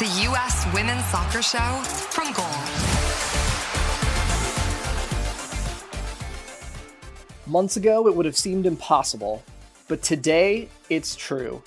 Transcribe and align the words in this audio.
the 0.00 0.22
U.S. 0.22 0.66
Women's 0.72 1.04
Soccer 1.04 1.42
Show 1.42 1.82
from 1.84 2.32
Goal. 2.32 2.46
Months 7.46 7.76
ago, 7.76 8.08
it 8.08 8.16
would 8.16 8.24
have 8.24 8.36
seemed 8.36 8.64
impossible, 8.64 9.42
but 9.88 10.02
today, 10.02 10.70
it's 10.88 11.14
true. 11.14 11.62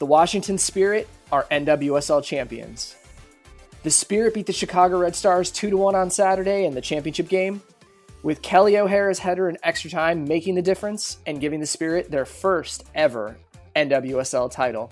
The 0.00 0.06
Washington 0.06 0.58
Spirit 0.58 1.08
are 1.30 1.46
NWSL 1.52 2.24
champions. 2.24 2.96
The 3.84 3.90
Spirit 3.92 4.34
beat 4.34 4.46
the 4.46 4.52
Chicago 4.52 4.98
Red 4.98 5.14
Stars 5.14 5.52
2 5.52 5.76
1 5.76 5.94
on 5.94 6.10
Saturday 6.10 6.64
in 6.64 6.74
the 6.74 6.80
championship 6.80 7.28
game, 7.28 7.62
with 8.24 8.42
Kelley 8.42 8.78
O'Hara's 8.78 9.20
header 9.20 9.48
in 9.48 9.56
extra 9.62 9.90
time 9.90 10.24
making 10.24 10.56
the 10.56 10.62
difference 10.62 11.18
and 11.24 11.40
giving 11.40 11.60
the 11.60 11.66
Spirit 11.66 12.10
their 12.10 12.26
first 12.26 12.82
ever 12.96 13.36
NWSL 13.76 14.50
title. 14.50 14.90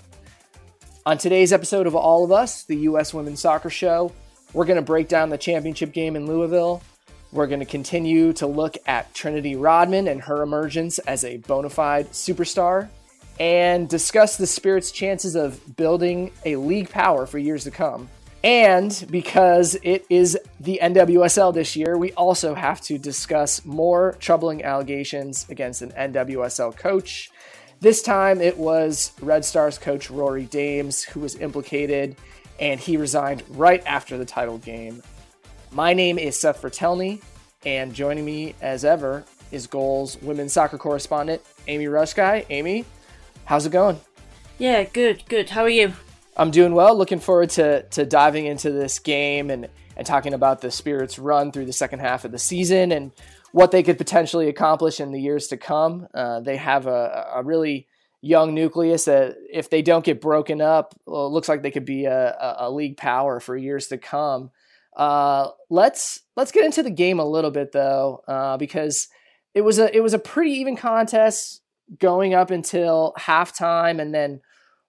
On 1.09 1.17
today's 1.17 1.51
episode 1.51 1.87
of 1.87 1.95
All 1.95 2.23
of 2.23 2.31
Us, 2.31 2.65
the 2.65 2.75
U.S. 2.81 3.15
Women's 3.15 3.39
Soccer 3.39 3.71
Show, 3.71 4.13
we're 4.53 4.65
going 4.65 4.75
to 4.75 4.83
break 4.83 5.07
down 5.07 5.31
the 5.31 5.39
championship 5.39 5.91
game 5.91 6.15
in 6.15 6.27
Louisville. 6.27 6.83
We're 7.31 7.47
going 7.47 7.61
to 7.61 7.65
continue 7.65 8.31
to 8.33 8.45
look 8.45 8.77
at 8.85 9.11
Trinity 9.15 9.55
Rodman 9.55 10.07
and 10.07 10.21
her 10.21 10.43
emergence 10.43 10.99
as 10.99 11.25
a 11.25 11.37
bona 11.37 11.71
fide 11.71 12.11
superstar 12.11 12.89
and 13.39 13.89
discuss 13.89 14.37
the 14.37 14.45
Spirit's 14.45 14.91
chances 14.91 15.33
of 15.33 15.75
building 15.75 16.29
a 16.45 16.57
league 16.57 16.91
power 16.91 17.25
for 17.25 17.39
years 17.39 17.63
to 17.63 17.71
come. 17.71 18.07
And 18.43 19.03
because 19.09 19.75
it 19.81 20.05
is 20.11 20.37
the 20.59 20.79
NWSL 20.79 21.55
this 21.55 21.75
year, 21.75 21.97
we 21.97 22.13
also 22.13 22.53
have 22.53 22.81
to 22.81 22.99
discuss 22.99 23.65
more 23.65 24.15
troubling 24.19 24.63
allegations 24.63 25.47
against 25.49 25.81
an 25.81 25.89
NWSL 25.89 26.77
coach. 26.77 27.31
This 27.81 28.01
time 28.01 28.41
it 28.41 28.57
was 28.57 29.13
Red 29.21 29.45
Stars 29.45 29.77
coach 29.77 30.09
Rory 30.09 30.43
Dames 30.43 31.01
who 31.01 31.21
was 31.21 31.35
implicated, 31.35 32.17
and 32.59 32.77
he 32.77 32.97
resigned 32.97 33.41
right 33.47 33.81
after 33.85 34.17
the 34.17 34.25
title 34.25 34.57
game. 34.57 35.01
My 35.71 35.93
name 35.93 36.19
is 36.19 36.37
Seth 36.37 36.61
Vertelney, 36.61 37.21
and 37.65 37.93
joining 37.93 38.25
me 38.25 38.53
as 38.61 38.83
ever 38.83 39.23
is 39.53 39.65
Goals 39.65 40.21
women's 40.21 40.51
soccer 40.51 40.77
correspondent 40.77 41.41
Amy 41.67 41.85
Ruszkai. 41.85 42.45
Amy, 42.49 42.83
how's 43.45 43.65
it 43.65 43.71
going? 43.71 43.97
Yeah, 44.57 44.83
good, 44.83 45.23
good. 45.29 45.49
How 45.51 45.61
are 45.61 45.69
you? 45.69 45.93
I'm 46.35 46.51
doing 46.51 46.73
well. 46.73 46.97
Looking 46.97 47.19
forward 47.19 47.51
to 47.51 47.83
to 47.83 48.05
diving 48.05 48.45
into 48.45 48.71
this 48.71 48.99
game 48.99 49.49
and 49.49 49.69
and 49.95 50.05
talking 50.05 50.33
about 50.33 50.59
the 50.59 50.69
Spirits' 50.69 51.17
run 51.17 51.53
through 51.53 51.65
the 51.65 51.73
second 51.73 51.99
half 51.99 52.25
of 52.25 52.31
the 52.33 52.39
season 52.39 52.91
and 52.91 53.11
what 53.51 53.71
they 53.71 53.83
could 53.83 53.97
potentially 53.97 54.47
accomplish 54.47 54.99
in 54.99 55.11
the 55.11 55.21
years 55.21 55.47
to 55.47 55.57
come. 55.57 56.07
Uh, 56.13 56.39
they 56.39 56.57
have 56.57 56.87
a, 56.87 57.27
a, 57.35 57.43
really 57.43 57.87
young 58.21 58.53
nucleus 58.53 59.05
that, 59.05 59.35
if 59.51 59.69
they 59.69 59.81
don't 59.81 60.05
get 60.05 60.21
broken 60.21 60.61
up, 60.61 60.93
well, 61.05 61.31
looks 61.31 61.49
like 61.49 61.61
they 61.61 61.71
could 61.71 61.85
be 61.85 62.05
a, 62.05 62.55
a, 62.59 62.69
league 62.69 62.97
power 62.97 63.39
for 63.39 63.55
years 63.57 63.87
to 63.87 63.97
come. 63.97 64.51
Uh, 64.95 65.49
let's 65.69 66.21
let's 66.35 66.51
get 66.51 66.65
into 66.65 66.83
the 66.83 66.89
game 66.89 67.19
a 67.19 67.25
little 67.25 67.51
bit 67.51 67.71
though, 67.71 68.21
uh, 68.27 68.57
because 68.57 69.07
it 69.53 69.61
was 69.61 69.79
a 69.79 69.95
it 69.95 70.01
was 70.01 70.13
a 70.13 70.19
pretty 70.19 70.51
even 70.51 70.75
contest 70.75 71.61
going 71.99 72.33
up 72.33 72.51
until 72.51 73.13
halftime, 73.17 74.01
and 74.01 74.13
then 74.13 74.41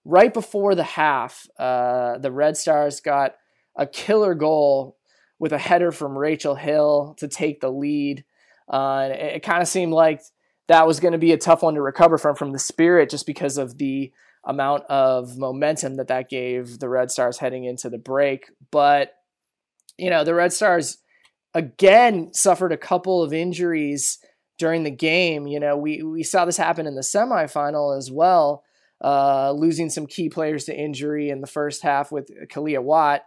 right 0.04 0.32
before 0.32 0.74
the 0.74 0.84
half, 0.84 1.46
uh, 1.58 2.18
the 2.18 2.32
Red 2.32 2.56
Stars 2.56 3.00
got 3.00 3.36
a 3.76 3.86
killer 3.86 4.34
goal 4.34 4.96
with 5.38 5.52
a 5.52 5.58
header 5.58 5.92
from 5.92 6.18
Rachel 6.18 6.54
Hill 6.54 7.14
to 7.18 7.28
take 7.28 7.60
the 7.60 7.70
lead. 7.70 8.24
Uh, 8.70 9.08
it, 9.10 9.36
it 9.36 9.42
kind 9.42 9.60
of 9.60 9.68
seemed 9.68 9.92
like 9.92 10.22
that 10.68 10.86
was 10.86 11.00
going 11.00 11.12
to 11.12 11.18
be 11.18 11.32
a 11.32 11.36
tough 11.36 11.62
one 11.62 11.74
to 11.74 11.82
recover 11.82 12.16
from 12.16 12.36
from 12.36 12.52
the 12.52 12.58
Spirit 12.58 13.10
just 13.10 13.26
because 13.26 13.58
of 13.58 13.76
the 13.78 14.12
amount 14.44 14.84
of 14.84 15.36
momentum 15.36 15.96
that 15.96 16.08
that 16.08 16.30
gave 16.30 16.78
the 16.78 16.88
Red 16.88 17.10
Stars 17.10 17.38
heading 17.38 17.64
into 17.64 17.90
the 17.90 17.98
break. 17.98 18.46
But, 18.70 19.12
you 19.98 20.08
know, 20.08 20.24
the 20.24 20.34
Red 20.34 20.52
Stars 20.52 20.98
again 21.52 22.32
suffered 22.32 22.72
a 22.72 22.78
couple 22.78 23.22
of 23.22 23.32
injuries 23.32 24.18
during 24.58 24.84
the 24.84 24.90
game. 24.90 25.46
You 25.46 25.60
know, 25.60 25.76
we, 25.76 26.02
we 26.02 26.22
saw 26.22 26.44
this 26.44 26.56
happen 26.56 26.86
in 26.86 26.94
the 26.94 27.02
semifinal 27.02 27.96
as 27.98 28.10
well 28.10 28.62
uh, 29.02 29.52
losing 29.52 29.90
some 29.90 30.06
key 30.06 30.28
players 30.28 30.64
to 30.66 30.78
injury 30.78 31.30
in 31.30 31.40
the 31.40 31.46
first 31.46 31.82
half 31.82 32.12
with 32.12 32.30
Kealia 32.48 32.82
Watt. 32.82 33.22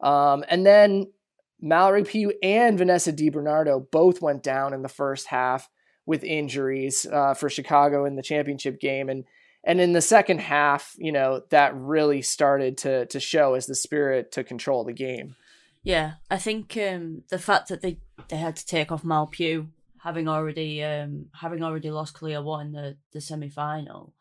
Um, 0.00 0.44
and 0.48 0.66
then 0.66 1.12
Mallory 1.60 2.04
Pugh 2.04 2.32
and 2.42 2.78
Vanessa 2.78 3.12
DiBernardo 3.12 3.90
both 3.90 4.22
went 4.22 4.42
down 4.42 4.72
in 4.72 4.82
the 4.82 4.88
first 4.88 5.26
half 5.26 5.68
with 6.06 6.24
injuries 6.24 7.06
uh, 7.06 7.34
for 7.34 7.50
Chicago 7.50 8.04
in 8.04 8.16
the 8.16 8.22
championship 8.22 8.80
game. 8.80 9.08
And 9.08 9.24
and 9.64 9.80
in 9.80 9.92
the 9.92 10.00
second 10.00 10.40
half, 10.40 10.94
you 10.96 11.12
know, 11.12 11.42
that 11.50 11.74
really 11.74 12.22
started 12.22 12.78
to 12.78 13.06
to 13.06 13.20
show 13.20 13.54
as 13.54 13.66
the 13.66 13.74
spirit 13.74 14.32
to 14.32 14.44
control 14.44 14.84
the 14.84 14.92
game. 14.92 15.36
Yeah, 15.82 16.14
I 16.30 16.38
think 16.38 16.76
um, 16.76 17.22
the 17.28 17.38
fact 17.38 17.68
that 17.68 17.82
they, 17.82 17.98
they 18.28 18.36
had 18.36 18.56
to 18.56 18.66
take 18.66 18.90
off 18.92 19.04
Mal 19.04 19.26
Pugh, 19.26 19.68
having 20.02 20.28
already 20.28 20.82
um, 20.82 21.26
having 21.32 21.62
already 21.62 21.90
lost 21.90 22.14
clear 22.14 22.42
one 22.42 22.66
in 22.66 22.72
the, 22.72 22.96
the 23.12 23.20
semi 23.20 23.48
final, 23.48 24.14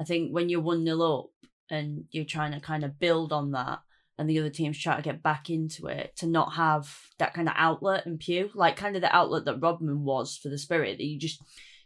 I 0.00 0.04
think 0.04 0.32
when 0.32 0.48
you're 0.48 0.60
1 0.60 0.84
0 0.84 1.00
up 1.00 1.30
and 1.70 2.04
you're 2.10 2.24
trying 2.24 2.52
to 2.52 2.60
kind 2.60 2.84
of 2.84 2.98
build 2.98 3.32
on 3.32 3.52
that, 3.52 3.80
and 4.20 4.28
the 4.28 4.38
other 4.38 4.50
team's 4.50 4.78
trying 4.78 4.98
to 4.98 5.02
get 5.02 5.22
back 5.22 5.48
into 5.48 5.86
it, 5.86 6.14
to 6.16 6.26
not 6.26 6.52
have 6.52 6.94
that 7.18 7.32
kind 7.32 7.48
of 7.48 7.54
outlet 7.56 8.04
and 8.04 8.20
Pugh, 8.20 8.50
like 8.54 8.76
kind 8.76 8.94
of 8.94 9.00
the 9.00 9.16
outlet 9.16 9.46
that 9.46 9.60
Rodman 9.62 10.04
was 10.04 10.36
for 10.36 10.50
the 10.50 10.58
Spirit, 10.58 10.98
that 10.98 11.04
you 11.04 11.18
just 11.18 11.42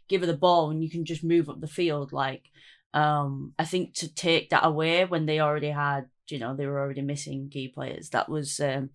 give 0.09 0.19
her 0.19 0.27
the 0.27 0.35
ball 0.35 0.69
and 0.69 0.83
you 0.83 0.89
can 0.89 1.05
just 1.05 1.23
move 1.23 1.49
up 1.49 1.61
the 1.61 1.67
field. 1.67 2.11
Like, 2.11 2.43
um, 2.93 3.53
I 3.57 3.63
think 3.63 3.93
to 3.95 4.13
take 4.13 4.49
that 4.49 4.65
away 4.65 5.05
when 5.05 5.25
they 5.25 5.39
already 5.39 5.69
had, 5.69 6.09
you 6.27 6.37
know, 6.37 6.53
they 6.53 6.67
were 6.67 6.81
already 6.81 7.01
missing 7.01 7.49
key 7.49 7.69
players, 7.69 8.09
that 8.09 8.27
was. 8.29 8.59
Um, 8.59 8.89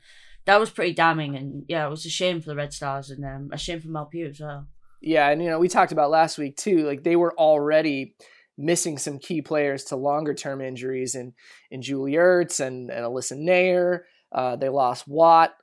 that 0.47 0.59
was 0.59 0.71
pretty 0.71 0.95
damning, 0.95 1.37
and 1.37 1.65
yeah, 1.69 1.87
it 1.87 1.91
was 1.91 2.07
a 2.07 2.11
shame 2.11 2.41
for 2.41 2.49
the 2.49 2.57
Red 2.57 2.73
Stars, 2.73 3.11
and 3.11 3.23
um, 3.25 3.51
a 3.53 3.59
shame 3.59 3.79
for 3.79 3.89
Mal 3.89 4.07
Pugh 4.07 4.27
as 4.27 4.41
well. 4.41 4.67
Yeah, 5.03 5.29
and 5.29 5.43
you 5.43 5.51
know 5.51 5.59
we 5.59 5.69
talked 5.69 5.93
about 5.93 6.11
last 6.11 6.39
week 6.39 6.57
too. 6.57 6.87
Like 6.87 7.05
they 7.05 7.15
were 7.15 7.39
already 7.39 8.15
missing 8.61 8.99
some 8.99 9.19
key 9.19 9.43
players 9.43 9.85
to 9.85 9.97
longer 9.97 10.35
term 10.35 10.61
injuries 10.61 11.15
in, 11.15 11.33
in 11.71 11.83
Julie 11.83 12.13
Ertz 12.13 12.61
and, 12.61 12.91
and 12.91 13.05
Alyssa 13.05 13.39
Naeher. 13.39 14.01
Uh, 14.33 14.57
they 14.57 14.69
lost 14.69 15.09
Watt 15.09 15.55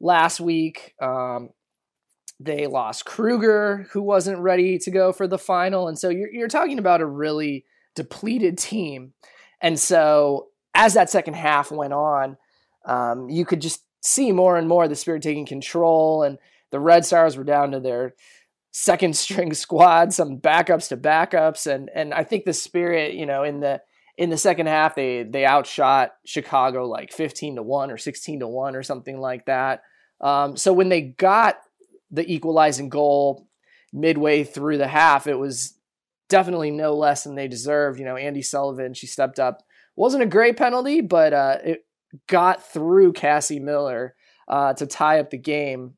last 0.00 0.40
week. 0.40 0.94
Um, 1.00 1.50
they 2.40 2.66
lost 2.66 3.04
Kruger, 3.04 3.86
who 3.92 4.02
wasn't 4.02 4.38
ready 4.38 4.78
to 4.78 4.90
go 4.90 5.12
for 5.12 5.26
the 5.26 5.38
final. 5.38 5.88
And 5.88 5.98
so 5.98 6.08
you're, 6.08 6.32
you're 6.32 6.48
talking 6.48 6.78
about 6.78 7.00
a 7.00 7.06
really 7.06 7.64
depleted 7.94 8.58
team. 8.58 9.12
And 9.60 9.78
so 9.78 10.48
as 10.74 10.94
that 10.94 11.10
second 11.10 11.34
half 11.34 11.70
went 11.70 11.92
on, 11.92 12.36
um, 12.84 13.30
you 13.30 13.44
could 13.44 13.60
just 13.60 13.82
see 14.02 14.32
more 14.32 14.56
and 14.56 14.68
more 14.68 14.88
the 14.88 14.96
Spirit 14.96 15.22
taking 15.22 15.46
control. 15.46 16.22
And 16.22 16.38
the 16.70 16.80
Red 16.80 17.04
Stars 17.04 17.36
were 17.36 17.44
down 17.44 17.70
to 17.70 17.80
their 17.80 18.14
second 18.76 19.16
string 19.16 19.54
squad, 19.54 20.12
some 20.12 20.40
backups 20.40 20.88
to 20.88 20.96
backups, 20.96 21.72
and 21.72 21.88
and 21.94 22.12
I 22.12 22.24
think 22.24 22.44
the 22.44 22.52
spirit, 22.52 23.14
you 23.14 23.24
know, 23.24 23.44
in 23.44 23.60
the 23.60 23.80
in 24.18 24.30
the 24.30 24.36
second 24.36 24.66
half 24.66 24.96
they 24.96 25.22
they 25.22 25.46
outshot 25.46 26.12
Chicago 26.26 26.86
like 26.86 27.12
fifteen 27.12 27.54
to 27.54 27.62
one 27.62 27.90
or 27.90 27.96
sixteen 27.96 28.40
to 28.40 28.48
one 28.48 28.74
or 28.74 28.82
something 28.82 29.18
like 29.18 29.46
that. 29.46 29.82
Um, 30.20 30.56
so 30.56 30.72
when 30.72 30.88
they 30.88 31.00
got 31.02 31.56
the 32.10 32.30
equalizing 32.30 32.88
goal 32.88 33.48
midway 33.92 34.42
through 34.42 34.78
the 34.78 34.88
half, 34.88 35.28
it 35.28 35.38
was 35.38 35.78
definitely 36.28 36.72
no 36.72 36.94
less 36.94 37.22
than 37.22 37.36
they 37.36 37.46
deserved. 37.46 38.00
You 38.00 38.06
know, 38.06 38.14
Andi 38.14 38.44
Sullivan 38.44 38.92
she 38.92 39.06
stepped 39.06 39.38
up, 39.38 39.62
wasn't 39.94 40.24
a 40.24 40.26
great 40.26 40.56
penalty, 40.56 41.00
but 41.00 41.32
uh, 41.32 41.58
it 41.64 41.86
got 42.26 42.64
through 42.72 43.12
Cassie 43.12 43.60
Miller 43.60 44.16
uh, 44.48 44.72
to 44.74 44.86
tie 44.86 45.20
up 45.20 45.30
the 45.30 45.38
game, 45.38 45.94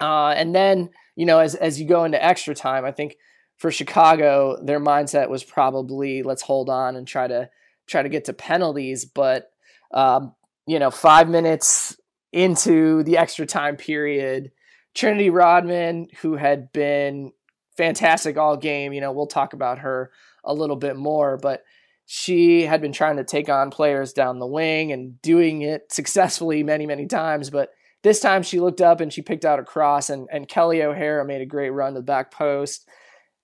uh, 0.00 0.34
and 0.36 0.54
then 0.54 0.90
you 1.16 1.26
know, 1.26 1.38
as 1.38 1.54
as 1.54 1.80
you 1.80 1.86
go 1.86 2.04
into 2.04 2.22
extra 2.22 2.54
time, 2.54 2.84
I 2.84 2.92
think 2.92 3.16
for 3.56 3.70
Chicago, 3.70 4.58
their 4.62 4.80
mindset 4.80 5.28
was 5.28 5.44
probably 5.44 6.22
let's 6.22 6.42
hold 6.42 6.68
on 6.68 6.96
and 6.96 7.06
try 7.06 7.26
to 7.26 7.50
try 7.86 8.02
to 8.02 8.08
get 8.08 8.24
to 8.26 8.32
penalties. 8.32 9.04
But 9.04 9.50
um, 9.92 10.34
you 10.66 10.78
know, 10.78 10.90
five 10.90 11.28
minutes 11.28 11.96
into 12.32 13.02
the 13.04 13.16
extra 13.16 13.46
time 13.46 13.76
period, 13.76 14.50
Trinity 14.94 15.30
Rodman, 15.30 16.08
who 16.20 16.34
had 16.34 16.72
been 16.72 17.32
fantastic 17.76 18.36
all 18.36 18.56
game, 18.56 18.92
you 18.92 19.00
know, 19.00 19.12
we'll 19.12 19.26
talk 19.26 19.52
about 19.52 19.80
her 19.80 20.10
a 20.44 20.54
little 20.54 20.76
bit 20.76 20.96
more, 20.96 21.36
but 21.36 21.62
she 22.06 22.62
had 22.62 22.80
been 22.80 22.92
trying 22.92 23.16
to 23.16 23.24
take 23.24 23.48
on 23.48 23.70
players 23.70 24.12
down 24.12 24.38
the 24.38 24.46
wing 24.46 24.92
and 24.92 25.20
doing 25.22 25.62
it 25.62 25.90
successfully 25.92 26.62
many, 26.62 26.86
many 26.86 27.06
times, 27.06 27.50
but 27.50 27.70
this 28.04 28.20
time 28.20 28.44
she 28.44 28.60
looked 28.60 28.80
up 28.80 29.00
and 29.00 29.12
she 29.12 29.22
picked 29.22 29.44
out 29.44 29.58
a 29.58 29.64
cross, 29.64 30.08
and, 30.08 30.28
and 30.30 30.46
Kelley 30.46 30.84
O'Hara 30.84 31.24
made 31.24 31.40
a 31.40 31.46
great 31.46 31.70
run 31.70 31.94
to 31.94 31.98
the 31.98 32.04
back 32.04 32.30
post, 32.30 32.88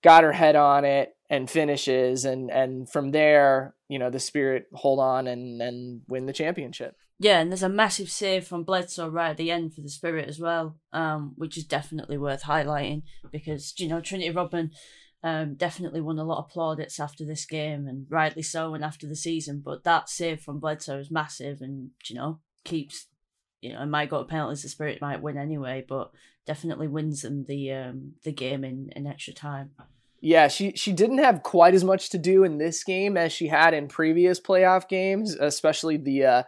got 0.01 0.23
her 0.23 0.31
head 0.31 0.55
on 0.55 0.85
it, 0.85 1.09
and 1.29 1.49
finishes. 1.49 2.23
And, 2.23 2.49
and 2.49 2.89
from 2.89 3.11
there, 3.11 3.75
you 3.89 3.99
know, 3.99 4.09
the 4.09 4.19
Spirit 4.19 4.67
hold 4.71 4.99
on 4.99 5.27
and, 5.27 5.61
and 5.61 6.01
win 6.07 6.27
the 6.27 6.33
championship. 6.33 6.95
Yeah, 7.19 7.41
and 7.41 7.51
there's 7.51 7.61
a 7.61 7.69
massive 7.69 8.09
save 8.09 8.47
from 8.47 8.63
Bledsoe 8.63 9.09
right 9.09 9.31
at 9.31 9.37
the 9.37 9.51
end 9.51 9.73
for 9.73 9.81
the 9.81 9.89
Spirit 9.89 10.29
as 10.29 10.39
well, 10.39 10.77
um, 10.93 11.33
which 11.35 11.57
is 11.57 11.65
definitely 11.65 12.17
worth 12.17 12.43
highlighting 12.43 13.03
because, 13.31 13.73
you 13.77 13.89
know, 13.89 13.99
Trinity 13.99 14.31
Rodman 14.31 14.71
Um, 15.23 15.53
definitely 15.53 16.01
won 16.01 16.17
a 16.17 16.23
lot 16.23 16.39
of 16.39 16.49
plaudits 16.49 16.99
after 16.99 17.23
this 17.23 17.45
game, 17.45 17.87
and 17.87 18.07
rightly 18.09 18.41
so, 18.41 18.73
and 18.73 18.83
after 18.83 19.07
the 19.07 19.15
season. 19.15 19.61
But 19.63 19.83
that 19.83 20.09
save 20.09 20.41
from 20.41 20.59
Bledsoe 20.59 20.97
is 20.97 21.11
massive, 21.11 21.61
and 21.61 21.91
you 22.09 22.15
know 22.15 22.39
keeps, 22.63 23.05
you 23.61 23.73
know, 23.73 23.81
it 23.81 23.87
might 23.87 24.09
go 24.09 24.19
to 24.19 24.25
penalties. 24.25 24.63
The 24.63 24.69
Spirit 24.69 25.01
might 25.01 25.21
win 25.21 25.37
anyway, 25.37 25.85
but 25.87 26.11
definitely 26.45 26.87
wins 26.87 27.21
them 27.21 27.45
the 27.47 27.71
um 27.71 28.13
the 28.23 28.31
game 28.31 28.63
in 28.63 28.89
in 28.95 29.07
extra 29.07 29.33
time. 29.33 29.71
Yeah, 30.19 30.47
she 30.49 30.73
she 30.75 30.93
didn't 30.93 31.19
have 31.19 31.43
quite 31.43 31.73
as 31.73 31.83
much 31.83 32.09
to 32.09 32.17
do 32.17 32.43
in 32.43 32.57
this 32.57 32.83
game 32.83 33.17
as 33.17 33.31
she 33.31 33.47
had 33.47 33.73
in 33.73 33.87
previous 33.87 34.39
playoff 34.39 34.87
games, 34.87 35.35
especially 35.35 35.97
the 35.97 36.25
uh, 36.25 36.43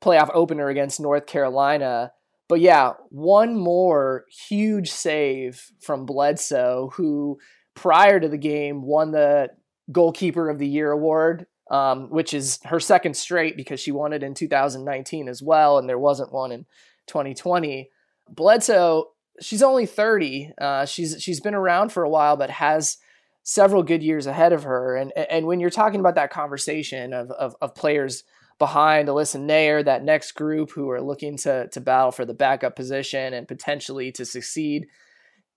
playoff 0.00 0.30
opener 0.34 0.68
against 0.68 1.00
North 1.00 1.26
Carolina. 1.26 2.12
But 2.48 2.60
yeah, 2.60 2.92
one 3.08 3.58
more 3.58 4.24
huge 4.48 4.90
save 4.90 5.72
from 5.80 6.06
Bledsoe, 6.06 6.90
who 6.94 7.38
prior 7.74 8.20
to 8.20 8.28
the 8.28 8.38
game 8.38 8.82
won 8.82 9.10
the 9.10 9.48
goalkeeper 9.90 10.48
of 10.48 10.58
the 10.58 10.68
year 10.68 10.92
award, 10.92 11.46
um, 11.70 12.10
which 12.10 12.32
is 12.32 12.60
her 12.64 12.80
second 12.80 13.16
straight 13.16 13.56
because 13.56 13.80
she 13.80 13.90
won 13.90 14.12
it 14.12 14.22
in 14.22 14.34
2019 14.34 15.28
as 15.28 15.42
well, 15.42 15.78
and 15.78 15.88
there 15.88 15.98
wasn't 15.98 16.32
one 16.32 16.52
in 16.52 16.66
2020. 17.06 17.90
Bledsoe, 18.28 19.10
she's 19.40 19.62
only 19.62 19.86
30. 19.86 20.52
Uh, 20.60 20.86
she's 20.86 21.20
she's 21.20 21.40
been 21.40 21.54
around 21.54 21.90
for 21.90 22.02
a 22.02 22.08
while, 22.08 22.36
but 22.36 22.50
has 22.50 22.98
several 23.42 23.82
good 23.82 24.02
years 24.02 24.26
ahead 24.26 24.52
of 24.52 24.64
her. 24.64 24.96
And 24.96 25.12
and 25.16 25.46
when 25.46 25.60
you're 25.60 25.70
talking 25.70 26.00
about 26.00 26.14
that 26.16 26.30
conversation 26.30 27.12
of 27.12 27.30
of, 27.32 27.56
of 27.60 27.74
players 27.74 28.24
behind 28.58 29.08
Alyssa 29.08 29.40
Naeher, 29.40 29.84
that 29.84 30.04
next 30.04 30.32
group 30.32 30.70
who 30.70 30.90
are 30.90 31.00
looking 31.00 31.36
to 31.38 31.68
to 31.68 31.80
battle 31.80 32.12
for 32.12 32.24
the 32.24 32.34
backup 32.34 32.76
position 32.76 33.34
and 33.34 33.48
potentially 33.48 34.12
to 34.12 34.24
succeed. 34.24 34.86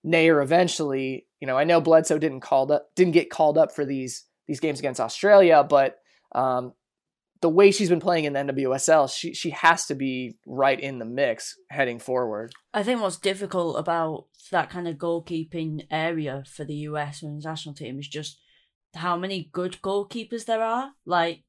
Naeher 0.05 0.41
eventually, 0.41 1.25
you 1.41 1.47
know, 1.47 1.57
I 1.57 1.65
know 1.65 1.81
Bledsoe 1.81 2.17
didn't 2.17 2.39
called 2.39 2.71
up 2.71 2.89
didn't 2.95 3.13
get 3.13 3.29
called 3.29 3.57
up 3.57 3.75
for 3.75 3.85
these 3.85 4.25
these 4.49 4.59
games 4.59 4.79
against 4.79 4.99
Australia, 4.99 5.63
but 5.63 5.99
um, 6.33 6.73
the 7.41 7.49
way 7.49 7.71
she's 7.71 7.89
been 7.89 7.99
playing 7.99 8.25
in 8.25 8.33
the 8.33 8.39
NWSL, 8.39 9.15
she 9.15 9.33
she 9.33 9.51
has 9.51 9.85
to 9.85 9.95
be 9.95 10.37
right 10.45 10.79
in 10.79 10.97
the 10.97 11.05
mix 11.05 11.55
heading 11.69 11.99
forward. 11.99 12.51
I 12.73 12.83
think 12.83 12.99
what's 12.99 13.17
difficult 13.17 13.77
about 13.77 14.25
that 14.51 14.71
kind 14.71 14.87
of 14.87 14.97
goalkeeping 14.97 15.85
area 15.91 16.43
for 16.51 16.65
the 16.65 16.75
US 16.89 17.21
women's 17.21 17.45
national 17.45 17.75
team 17.75 17.99
is 17.99 18.07
just 18.07 18.39
how 18.95 19.15
many 19.15 19.49
good 19.53 19.77
goalkeepers 19.83 20.45
there 20.45 20.63
are. 20.63 20.91
Like 21.05 21.43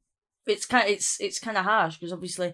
it's 0.46 0.66
kind 0.66 0.84
of, 0.84 0.90
it's 0.90 1.18
it's 1.20 1.40
kind 1.40 1.56
of 1.56 1.64
harsh 1.64 1.96
because 1.96 2.12
obviously 2.12 2.52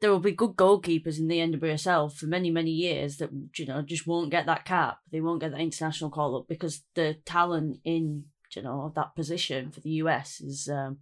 there 0.00 0.10
will 0.10 0.18
be 0.18 0.32
good 0.32 0.56
goalkeepers 0.56 1.18
in 1.18 1.28
the 1.28 1.38
NWSL 1.38 2.12
for 2.12 2.26
many 2.26 2.50
many 2.50 2.72
years 2.72 3.18
that 3.18 3.30
you 3.56 3.66
know 3.66 3.80
just 3.80 4.08
won't 4.08 4.32
get 4.32 4.46
that 4.46 4.64
cap. 4.64 4.98
They 5.12 5.20
won't 5.20 5.40
get 5.40 5.52
that 5.52 5.60
international 5.60 6.10
call 6.10 6.36
up 6.36 6.48
because 6.48 6.82
the 6.96 7.16
talent 7.24 7.78
in 7.84 8.24
you 8.56 8.62
know 8.62 8.92
that 8.94 9.14
position 9.14 9.70
for 9.70 9.80
the 9.80 9.90
US 9.90 10.40
is 10.40 10.68
um 10.68 10.98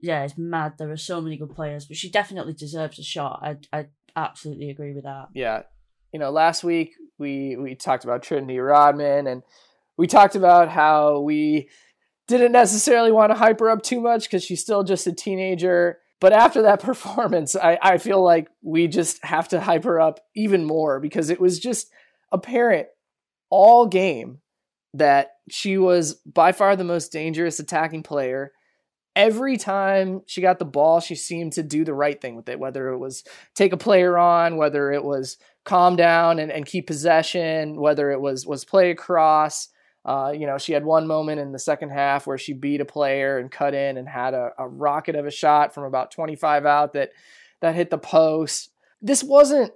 yeah 0.00 0.24
it's 0.24 0.38
mad. 0.38 0.74
There 0.78 0.90
are 0.90 0.96
so 0.96 1.20
many 1.20 1.36
good 1.36 1.54
players, 1.54 1.86
but 1.86 1.96
she 1.96 2.10
definitely 2.10 2.54
deserves 2.54 2.98
a 2.98 3.02
shot. 3.02 3.40
I 3.42 3.56
I 3.72 3.86
absolutely 4.16 4.70
agree 4.70 4.94
with 4.94 5.04
that. 5.04 5.28
Yeah, 5.34 5.62
you 6.12 6.18
know, 6.18 6.30
last 6.30 6.64
week 6.64 6.94
we 7.18 7.56
we 7.56 7.74
talked 7.74 8.04
about 8.04 8.22
Trinity 8.22 8.58
Rodman 8.58 9.26
and 9.26 9.42
we 9.96 10.06
talked 10.06 10.36
about 10.36 10.68
how 10.68 11.20
we 11.20 11.68
didn't 12.28 12.52
necessarily 12.52 13.10
want 13.10 13.32
to 13.32 13.38
hype 13.38 13.58
her 13.60 13.70
up 13.70 13.82
too 13.82 14.00
much 14.00 14.24
because 14.24 14.44
she's 14.44 14.60
still 14.60 14.84
just 14.84 15.06
a 15.06 15.12
teenager. 15.12 15.98
But 16.20 16.32
after 16.32 16.62
that 16.62 16.80
performance, 16.82 17.56
I, 17.56 17.78
I 17.82 17.98
feel 17.98 18.22
like 18.22 18.48
we 18.62 18.86
just 18.86 19.24
have 19.24 19.48
to 19.48 19.60
hype 19.60 19.84
her 19.84 20.00
up 20.00 20.20
even 20.34 20.64
more 20.64 21.00
because 21.00 21.30
it 21.30 21.40
was 21.40 21.58
just 21.58 21.90
apparent 22.30 22.86
all 23.50 23.86
game 23.86 24.40
that 24.94 25.32
she 25.50 25.78
was 25.78 26.14
by 26.14 26.52
far 26.52 26.76
the 26.76 26.84
most 26.84 27.12
dangerous 27.12 27.58
attacking 27.58 28.02
player. 28.02 28.52
Every 29.16 29.56
time 29.56 30.22
she 30.26 30.40
got 30.40 30.58
the 30.58 30.64
ball, 30.64 31.00
she 31.00 31.14
seemed 31.14 31.54
to 31.54 31.62
do 31.62 31.84
the 31.84 31.94
right 31.94 32.20
thing 32.20 32.36
with 32.36 32.48
it, 32.48 32.58
whether 32.60 32.88
it 32.88 32.98
was 32.98 33.24
take 33.54 33.72
a 33.72 33.76
player 33.76 34.16
on, 34.16 34.56
whether 34.56 34.92
it 34.92 35.02
was 35.02 35.38
calm 35.64 35.96
down 35.96 36.38
and, 36.38 36.52
and 36.52 36.66
keep 36.66 36.86
possession, 36.86 37.80
whether 37.80 38.10
it 38.10 38.20
was 38.20 38.46
was 38.46 38.64
play 38.64 38.90
across. 38.90 39.68
Uh, 40.04 40.32
you 40.34 40.46
know, 40.46 40.56
she 40.56 40.72
had 40.72 40.84
one 40.84 41.06
moment 41.06 41.40
in 41.40 41.52
the 41.52 41.58
second 41.58 41.90
half 41.90 42.26
where 42.26 42.38
she 42.38 42.52
beat 42.52 42.80
a 42.80 42.84
player 42.84 43.38
and 43.38 43.50
cut 43.50 43.74
in 43.74 43.96
and 43.96 44.08
had 44.08 44.32
a, 44.32 44.52
a 44.58 44.66
rocket 44.66 45.16
of 45.16 45.26
a 45.26 45.30
shot 45.30 45.74
from 45.74 45.84
about 45.84 46.10
25 46.10 46.64
out 46.64 46.92
that 46.92 47.10
that 47.60 47.74
hit 47.74 47.90
the 47.90 47.98
post. 47.98 48.70
This 49.02 49.22
wasn't 49.22 49.72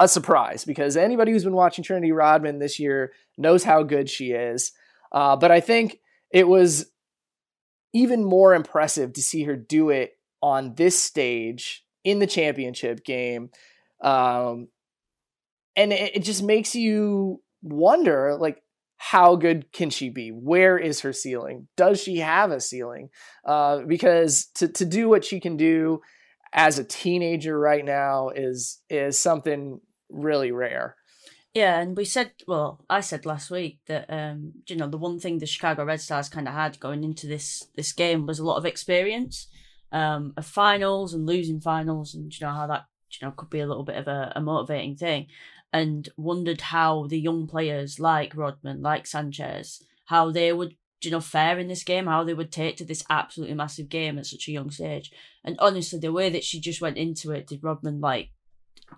a 0.00 0.08
surprise 0.08 0.64
because 0.64 0.96
anybody 0.96 1.32
who's 1.32 1.44
been 1.44 1.54
watching 1.54 1.84
Trinity 1.84 2.12
Rodman 2.12 2.58
this 2.58 2.78
year 2.78 3.12
knows 3.36 3.64
how 3.64 3.82
good 3.82 4.08
she 4.08 4.32
is. 4.32 4.72
Uh, 5.14 5.36
but 5.36 5.52
I 5.52 5.60
think 5.60 6.00
it 6.30 6.48
was 6.48 6.90
even 7.94 8.24
more 8.24 8.54
impressive 8.54 9.12
to 9.12 9.22
see 9.22 9.44
her 9.44 9.54
do 9.54 9.90
it 9.90 10.18
on 10.42 10.74
this 10.74 11.00
stage 11.00 11.86
in 12.02 12.18
the 12.18 12.26
championship 12.26 13.04
game. 13.04 13.50
Um, 14.02 14.68
and 15.76 15.92
it, 15.92 16.16
it 16.16 16.24
just 16.24 16.42
makes 16.42 16.74
you 16.74 17.40
wonder 17.62 18.36
like 18.38 18.60
how 18.96 19.36
good 19.36 19.72
can 19.72 19.90
she 19.90 20.10
be? 20.10 20.30
Where 20.30 20.76
is 20.76 21.00
her 21.00 21.12
ceiling? 21.12 21.68
Does 21.76 22.02
she 22.02 22.18
have 22.18 22.50
a 22.50 22.60
ceiling? 22.60 23.10
Uh, 23.44 23.80
because 23.86 24.46
to, 24.56 24.68
to 24.68 24.84
do 24.84 25.08
what 25.08 25.24
she 25.24 25.40
can 25.40 25.56
do 25.56 26.00
as 26.52 26.78
a 26.78 26.84
teenager 26.84 27.58
right 27.58 27.84
now 27.84 28.30
is 28.30 28.80
is 28.90 29.18
something 29.18 29.80
really 30.08 30.52
rare. 30.52 30.96
Yeah, 31.54 31.80
and 31.80 31.96
we 31.96 32.04
said, 32.04 32.32
well, 32.48 32.84
I 32.90 33.00
said 33.00 33.24
last 33.24 33.48
week 33.48 33.78
that 33.86 34.06
um, 34.08 34.54
you 34.66 34.74
know 34.74 34.88
the 34.88 34.98
one 34.98 35.20
thing 35.20 35.38
the 35.38 35.46
Chicago 35.46 35.84
Red 35.84 36.00
Stars 36.00 36.28
kind 36.28 36.48
of 36.48 36.54
had 36.54 36.80
going 36.80 37.04
into 37.04 37.28
this 37.28 37.68
this 37.76 37.92
game 37.92 38.26
was 38.26 38.40
a 38.40 38.44
lot 38.44 38.56
of 38.56 38.66
experience 38.66 39.46
um, 39.92 40.34
of 40.36 40.44
finals 40.46 41.14
and 41.14 41.26
losing 41.26 41.60
finals, 41.60 42.12
and 42.12 42.32
you 42.32 42.44
know 42.44 42.52
how 42.52 42.66
that 42.66 42.86
you 43.10 43.24
know 43.24 43.32
could 43.32 43.50
be 43.50 43.60
a 43.60 43.66
little 43.68 43.84
bit 43.84 43.96
of 43.96 44.08
a, 44.08 44.32
a 44.34 44.40
motivating 44.40 44.96
thing 44.96 45.28
and 45.72 46.08
wondered 46.16 46.60
how 46.60 47.06
the 47.06 47.18
young 47.20 47.46
players 47.46 48.00
like 48.00 48.36
Rodman, 48.36 48.82
like 48.82 49.06
Sanchez, 49.06 49.80
how 50.06 50.32
they 50.32 50.52
would 50.52 50.74
you 51.02 51.12
know 51.12 51.20
fare 51.20 51.60
in 51.60 51.68
this 51.68 51.84
game, 51.84 52.06
how 52.06 52.24
they 52.24 52.34
would 52.34 52.50
take 52.50 52.76
to 52.78 52.84
this 52.84 53.04
absolutely 53.08 53.54
massive 53.54 53.88
game 53.88 54.18
at 54.18 54.26
such 54.26 54.48
a 54.48 54.52
young 54.52 54.72
stage. 54.72 55.12
And 55.44 55.54
honestly, 55.60 56.00
the 56.00 56.10
way 56.10 56.30
that 56.30 56.42
she 56.42 56.58
just 56.58 56.80
went 56.80 56.96
into 56.96 57.30
it 57.30 57.46
did 57.46 57.62
Rodman 57.62 58.00
like 58.00 58.30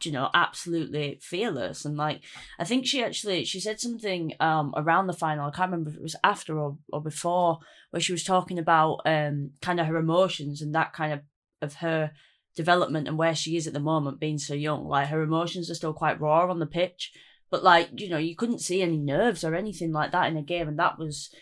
you 0.05 0.13
know 0.13 0.29
absolutely 0.35 1.19
fearless 1.23 1.85
and 1.85 1.97
like 1.97 2.21
i 2.59 2.65
think 2.65 2.85
she 2.85 3.03
actually 3.03 3.45
she 3.45 3.61
said 3.61 3.81
something 3.81 4.33
um 4.41 4.75
around 4.77 5.07
the 5.07 5.13
final 5.13 5.47
i 5.47 5.51
can't 5.51 5.71
remember 5.71 5.91
if 5.91 5.97
it 5.97 6.03
was 6.03 6.17
after 6.23 6.59
or, 6.59 6.77
or 6.93 7.01
before 7.01 7.61
where 7.91 8.01
she 8.01 8.13
was 8.13 8.25
talking 8.25 8.59
about 8.59 9.01
um 9.07 9.51
kind 9.63 9.81
of 9.81 9.87
her 9.87 9.97
emotions 9.97 10.61
and 10.61 10.75
that 10.75 10.93
kind 10.93 11.13
of 11.13 11.21
of 11.63 11.75
her 11.75 12.11
development 12.57 13.07
and 13.07 13.19
where 13.19 13.35
she 13.35 13.57
is 13.57 13.67
at 13.67 13.75
the 13.75 13.81
moment 13.81 14.19
being 14.19 14.39
so 14.39 14.55
young. 14.55 14.89
Like 14.89 15.09
her 15.09 15.21
emotions 15.21 15.71
are 15.71 15.75
still 15.75 15.93
quite 15.93 16.21
raw 16.21 16.51
on 16.51 16.59
the 16.59 16.67
pitch, 16.67 17.13
but 17.51 17.63
like, 17.63 17.91
you 17.95 18.09
know, 18.09 18.19
you 18.19 18.35
couldn't 18.35 18.61
see 18.61 18.83
any 18.83 18.97
nerves 18.97 19.45
or 19.45 19.55
anything 19.55 19.93
like 19.93 20.11
that 20.13 20.29
in 20.29 20.37
a 20.37 20.43
game. 20.43 20.67
And 20.67 20.79
that 20.79 20.99
was 20.99 21.33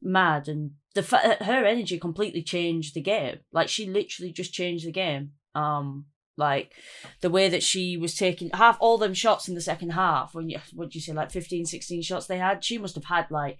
mad. 0.00 0.46
And 0.46 0.72
the 0.94 1.02
her 1.40 1.64
energy 1.64 1.98
completely 1.98 2.42
changed 2.42 2.94
the 2.94 3.00
game. 3.00 3.38
Like 3.50 3.68
she 3.68 3.86
literally 3.86 4.30
just 4.30 4.52
changed 4.52 4.86
the 4.86 4.92
game. 4.92 5.32
Um, 5.54 6.04
like 6.38 6.72
the 7.20 7.30
way 7.30 7.48
that 7.48 7.62
she 7.62 7.96
was 7.96 8.14
taking 8.14 8.50
half 8.50 8.76
all 8.80 8.96
them 8.96 9.14
shots 9.14 9.48
in 9.48 9.54
the 9.54 9.60
second 9.60 9.90
half 9.90 10.34
when 10.34 10.48
you 10.48 10.58
what 10.74 10.90
do 10.90 10.98
you 10.98 11.02
say 11.02 11.12
like 11.12 11.30
15 11.30 11.66
16 11.66 12.02
shots 12.02 12.26
they 12.26 12.38
had 12.38 12.64
she 12.64 12.78
must 12.78 12.94
have 12.94 13.04
had 13.04 13.30
like 13.30 13.58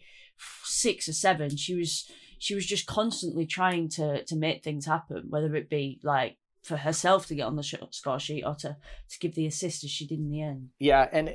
six 0.65 1.09
or 1.09 1.13
seven 1.13 1.57
she 1.57 1.75
was 1.75 2.09
she 2.39 2.55
was 2.55 2.65
just 2.65 2.87
constantly 2.87 3.45
trying 3.45 3.89
to 3.89 4.25
to 4.25 4.37
make 4.37 4.63
things 4.63 4.87
happen 4.87 5.25
whether 5.29 5.55
it 5.55 5.69
be 5.69 6.01
like 6.03 6.39
for 6.69 6.77
herself 6.77 7.27
to 7.27 7.35
get 7.35 7.47
on 7.47 7.57
the 7.57 7.89
score 7.91 8.21
sheet 8.21 8.45
or 8.45 8.55
to, 8.55 8.77
to 9.09 9.19
give 9.19 9.35
the 9.35 9.47
assist 9.47 9.83
as 9.85 9.91
she 9.91 10.07
did 10.07 10.19
in 10.19 10.31
the 10.31 10.43
end. 10.43 10.69
Yeah, 10.79 11.09
and 11.11 11.33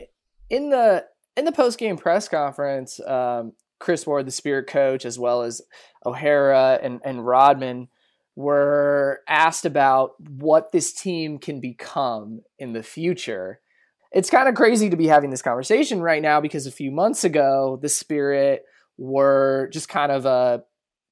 in 0.50 0.69
the 0.69 1.05
in 1.35 1.45
the 1.45 1.51
post 1.51 1.79
game 1.79 1.97
press 1.97 2.27
conference, 2.29 3.00
um, 3.01 3.53
Kris 3.79 4.05
Ward, 4.05 4.27
the 4.27 4.31
Spirit 4.31 4.67
coach, 4.67 5.05
as 5.05 5.17
well 5.17 5.41
as 5.41 5.62
O'Hara 6.05 6.79
and 6.81 7.01
and 7.03 7.25
Rodman 7.25 7.88
were 8.36 9.22
asked 9.28 9.66
about 9.66 10.12
what 10.20 10.72
this 10.72 10.94
team 10.94 11.38
can 11.38 11.60
become 11.60 12.42
in 12.58 12.74
the 12.74 12.84
future. 12.84 13.60
It's 14.12 14.30
kind 14.30 14.48
of 14.48 14.56
crazy 14.56 14.90
to 14.90 14.98
be 14.98 15.08
having 15.08 15.30
this 15.30 15.42
conversation 15.42 16.02
right 16.02 16.22
now 16.22 16.42
because 16.42 16.66
a 16.66 16.72
few 16.72 16.92
months 16.92 17.24
ago, 17.24 17.80
the 17.82 17.90
Spirit 17.90 18.63
were 18.98 19.70
just 19.72 19.90
kind 19.90 20.12
of 20.12 20.25
a 20.25 20.63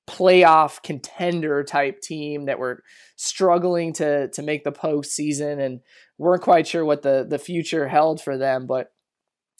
playoff 0.09 0.81
contender 0.83 1.63
type 1.63 2.01
team 2.01 2.45
that 2.45 2.59
were 2.59 2.83
struggling 3.15 3.93
to 3.93 4.27
to 4.29 4.41
make 4.41 4.63
the 4.63 4.71
postseason 4.71 5.59
and 5.59 5.79
weren't 6.17 6.41
quite 6.41 6.67
sure 6.67 6.83
what 6.83 7.01
the 7.01 7.25
the 7.27 7.39
future 7.39 7.87
held 7.87 8.21
for 8.21 8.37
them. 8.37 8.67
But 8.67 8.91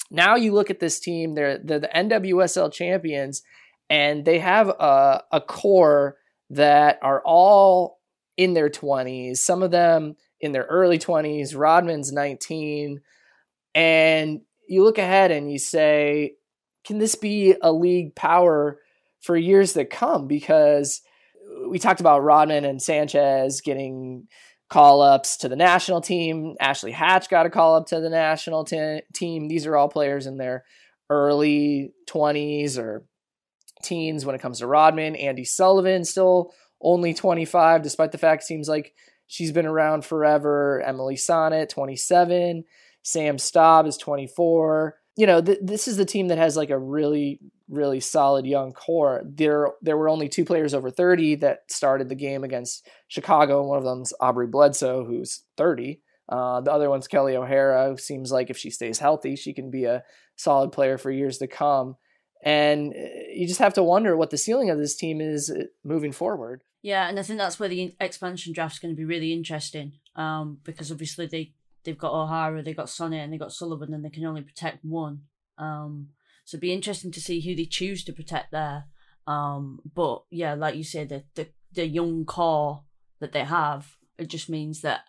now 0.10 0.36
you 0.36 0.51
look 0.51 0.70
at 0.70 0.80
this 0.80 1.00
team; 1.00 1.36
they're 1.36 1.60
they're 1.63 1.80
the 1.80 1.89
NWSL 1.96 2.72
champions, 2.72 3.44
and 3.89 4.25
they 4.25 4.39
have 4.39 4.70
a, 4.70 5.24
a 5.32 5.41
core 5.41 6.18
that 6.51 7.00
are 7.01 7.22
all 7.25 8.00
in 8.38 8.53
their 8.53 8.70
twenties. 8.70 9.43
Some 9.43 9.63
of 9.63 9.72
them 9.72 10.15
in 10.39 10.51
their 10.51 10.65
early 10.65 10.98
twenties. 10.98 11.55
Rodman's 11.55 12.12
nineteen, 12.12 13.01
and 13.75 14.41
you 14.67 14.84
look 14.84 14.98
ahead 14.98 15.31
and 15.31 15.51
you 15.51 15.60
say, 15.60 16.34
can 16.86 16.98
this 16.98 17.15
be 17.15 17.55
a 17.62 17.72
league 17.72 18.15
power? 18.15 18.79
for 19.22 19.38
years 19.38 19.74
to 19.74 19.86
come 19.86 20.27
because 20.27 21.01
we 21.70 21.79
talked 21.79 22.00
about 22.00 22.24
Rodman 22.24 22.65
and 22.65 22.81
Sanchez 22.81 23.62
getting 23.62 24.27
call 24.70 25.01
ups 25.01 25.38
to 25.38 25.50
the 25.50 25.55
national 25.55 26.01
team. 26.01 26.55
Ashley 26.60 26.91
Hatch 26.91 27.29
got 27.29 27.46
a 27.46 27.50
call 27.50 27.75
up 27.75 27.88
to 27.88 28.00
the 28.00 28.10
national 28.10 28.65
t- 28.65 29.01
team. 29.13 29.48
These 29.48 29.65
are 29.67 29.75
all 29.75 29.89
players 29.89 30.27
in 30.27 30.38
their 30.38 30.63
early 31.10 31.91
20s 32.10 32.77
or 32.77 33.05
teens 33.83 34.25
when 34.25 34.35
it 34.35 34.41
comes 34.41 34.59
to 34.59 34.67
Rodman. 34.67 35.15
Andi 35.15 35.45
Sullivan 35.47 36.03
still 36.05 36.53
only 36.81 37.13
25, 37.13 37.81
despite 37.81 38.11
the 38.11 38.17
fact 38.17 38.43
it 38.43 38.47
seems 38.47 38.67
like 38.67 38.93
she's 39.27 39.51
been 39.51 39.65
around 39.65 40.05
forever. 40.05 40.81
Emily 40.81 41.15
Sonnett, 41.15 41.69
27. 41.69 42.63
Sam 43.03 43.38
Staab 43.38 43.88
is 43.88 43.97
24. 43.97 44.95
You 45.17 45.27
know, 45.27 45.41
th- 45.41 45.59
this 45.61 45.88
is 45.88 45.97
the 45.97 46.05
team 46.05 46.29
that 46.29 46.38
has 46.38 46.55
like 46.55 46.69
a 46.69 46.79
really, 46.79 47.39
really 47.69 48.00
solid 48.00 48.45
young 48.45 48.73
core. 48.73 49.21
There, 49.25 49.71
there 49.81 49.97
were 49.97 50.09
only 50.09 50.29
two 50.29 50.45
players 50.45 50.73
over 50.73 50.89
30 50.89 51.35
that 51.35 51.59
started 51.69 52.09
the 52.09 52.15
game 52.15 52.43
against 52.43 52.88
Chicago, 53.07 53.67
one 53.67 53.77
of 53.77 53.83
them's 53.83 54.13
Aubrey 54.19 54.47
Bledsoe, 54.47 55.05
who's 55.05 55.43
30. 55.57 56.01
Uh, 56.29 56.61
the 56.61 56.71
other 56.71 56.89
one's 56.89 57.07
Kelley 57.07 57.35
O'Hara, 57.35 57.89
who 57.89 57.97
seems 57.97 58.31
like 58.31 58.50
if 58.50 58.57
she 58.57 58.69
stays 58.69 59.00
healthy, 59.00 59.35
she 59.35 59.53
can 59.53 59.69
be 59.69 59.83
a 59.83 60.03
solid 60.38 60.71
player 60.71 60.97
for 60.97 61.11
years 61.11 61.38
to 61.39 61.47
come. 61.47 61.97
And 62.43 62.93
uh, 62.93 63.07
you 63.33 63.48
just 63.48 63.60
have 63.60 63.74
to 63.75 63.83
wonder 63.83 64.17
what 64.17 64.31
the 64.31 64.38
ceiling 64.38 64.69
of 64.69 64.79
this 64.79 64.95
team 64.95 65.21
is 65.21 65.50
uh, 65.50 65.65
moving 65.83 66.12
forward. 66.12 66.63
Yeah, 66.81 67.07
and 67.07 67.19
I 67.19 67.24
think 67.24 67.38
that's 67.38 67.60
where 67.60 67.69
the 67.69 67.95
expansion 68.00 68.53
draft 68.53 68.75
is 68.75 68.79
going 68.79 68.93
to 68.95 68.98
be 68.98 69.05
really 69.05 69.31
interesting 69.31 69.93
um, 70.15 70.57
because 70.63 70.91
obviously 70.91 71.27
they, 71.27 71.53
they've 71.83 71.98
got 71.98 72.13
O'Hara, 72.13 72.63
they've 72.63 72.75
got 72.75 72.88
Sonnett, 72.88 73.24
and 73.24 73.31
they've 73.31 73.39
got 73.39 73.53
Sullivan, 73.53 73.93
and 73.93 74.03
they 74.03 74.10
can 74.10 74.25
only 74.25 74.41
protect 74.41 74.83
one. 74.83 75.21
Um, 75.60 76.10
so 76.43 76.55
it'd 76.55 76.62
be 76.62 76.74
interesting 76.74 77.12
to 77.12 77.21
see 77.21 77.41
who 77.41 77.55
they 77.55 77.65
choose 77.65 78.03
to 78.05 78.13
protect 78.13 78.51
there. 78.51 78.86
Um, 79.27 79.79
but 79.93 80.24
yeah, 80.31 80.55
like 80.55 80.75
you 80.75 80.83
said, 80.83 81.10
the, 81.10 81.24
the, 81.36 81.50
the 81.74 81.88
young 81.88 82.25
core 82.25 82.81
that 83.19 83.31
they 83.31 83.43
have, 83.43 83.95
it 84.17 84.27
just 84.27 84.50
means 84.50 84.81
that. 84.81 85.01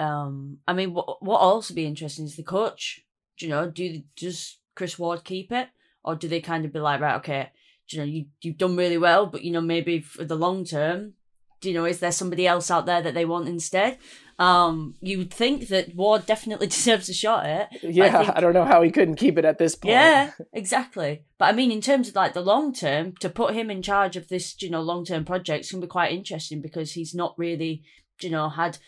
Um, 0.00 0.58
I 0.66 0.74
mean, 0.74 0.94
what 0.94 1.22
what 1.22 1.38
also 1.38 1.74
be 1.74 1.84
interesting 1.84 2.24
is 2.24 2.36
the 2.36 2.44
coach. 2.44 3.00
Do 3.36 3.46
you 3.46 3.50
know, 3.50 3.68
do 3.68 4.02
does 4.16 4.58
Kris 4.76 4.98
Ward 4.98 5.24
keep 5.24 5.50
it, 5.50 5.68
or 6.04 6.14
do 6.14 6.28
they 6.28 6.40
kind 6.40 6.64
of 6.64 6.72
be 6.72 6.80
like, 6.80 7.00
right, 7.00 7.16
okay, 7.16 7.50
you 7.88 7.98
know, 7.98 8.04
you 8.04 8.26
you've 8.40 8.58
done 8.58 8.76
really 8.76 8.98
well, 8.98 9.26
but 9.26 9.42
you 9.42 9.50
know, 9.50 9.60
maybe 9.60 10.00
for 10.00 10.24
the 10.24 10.36
long 10.36 10.64
term, 10.64 11.14
do 11.60 11.68
you 11.68 11.74
know, 11.74 11.84
is 11.84 12.00
there 12.00 12.12
somebody 12.12 12.46
else 12.46 12.70
out 12.70 12.86
there 12.86 13.02
that 13.02 13.14
they 13.14 13.24
want 13.24 13.48
instead? 13.48 13.98
Um, 14.38 14.94
you 15.00 15.18
would 15.18 15.34
think 15.34 15.66
that 15.68 15.96
Ward 15.96 16.24
definitely 16.24 16.66
deserves 16.68 17.08
a 17.08 17.14
shot 17.14 17.44
at 17.44 17.72
it. 17.72 17.94
Yeah, 17.94 18.04
I, 18.04 18.24
think, 18.24 18.36
I, 18.36 18.40
don't 18.40 18.52
know 18.52 18.64
how 18.64 18.82
he 18.82 18.90
couldn't 18.90 19.16
keep 19.16 19.36
it 19.36 19.44
at 19.44 19.58
this 19.58 19.74
point. 19.74 19.92
Yeah, 19.92 20.30
exactly. 20.52 21.24
But 21.38 21.46
I 21.46 21.52
mean, 21.52 21.72
in 21.72 21.80
terms 21.80 22.08
of 22.08 22.14
like 22.14 22.34
the 22.34 22.40
long 22.40 22.72
term, 22.72 23.14
to 23.20 23.28
put 23.28 23.54
him 23.54 23.70
in 23.70 23.82
charge 23.82 24.16
of 24.16 24.28
this, 24.28 24.60
you 24.62 24.70
know, 24.70 24.80
long 24.80 25.04
term 25.04 25.24
project 25.24 25.64
is 25.64 25.72
going 25.72 25.80
to 25.80 25.86
be 25.86 25.90
quite 25.90 26.12
interesting 26.12 26.60
because 26.60 26.92
he's 26.92 27.14
not 27.14 27.34
really, 27.36 27.82
you 28.20 28.30
know, 28.30 28.48
had 28.48 28.78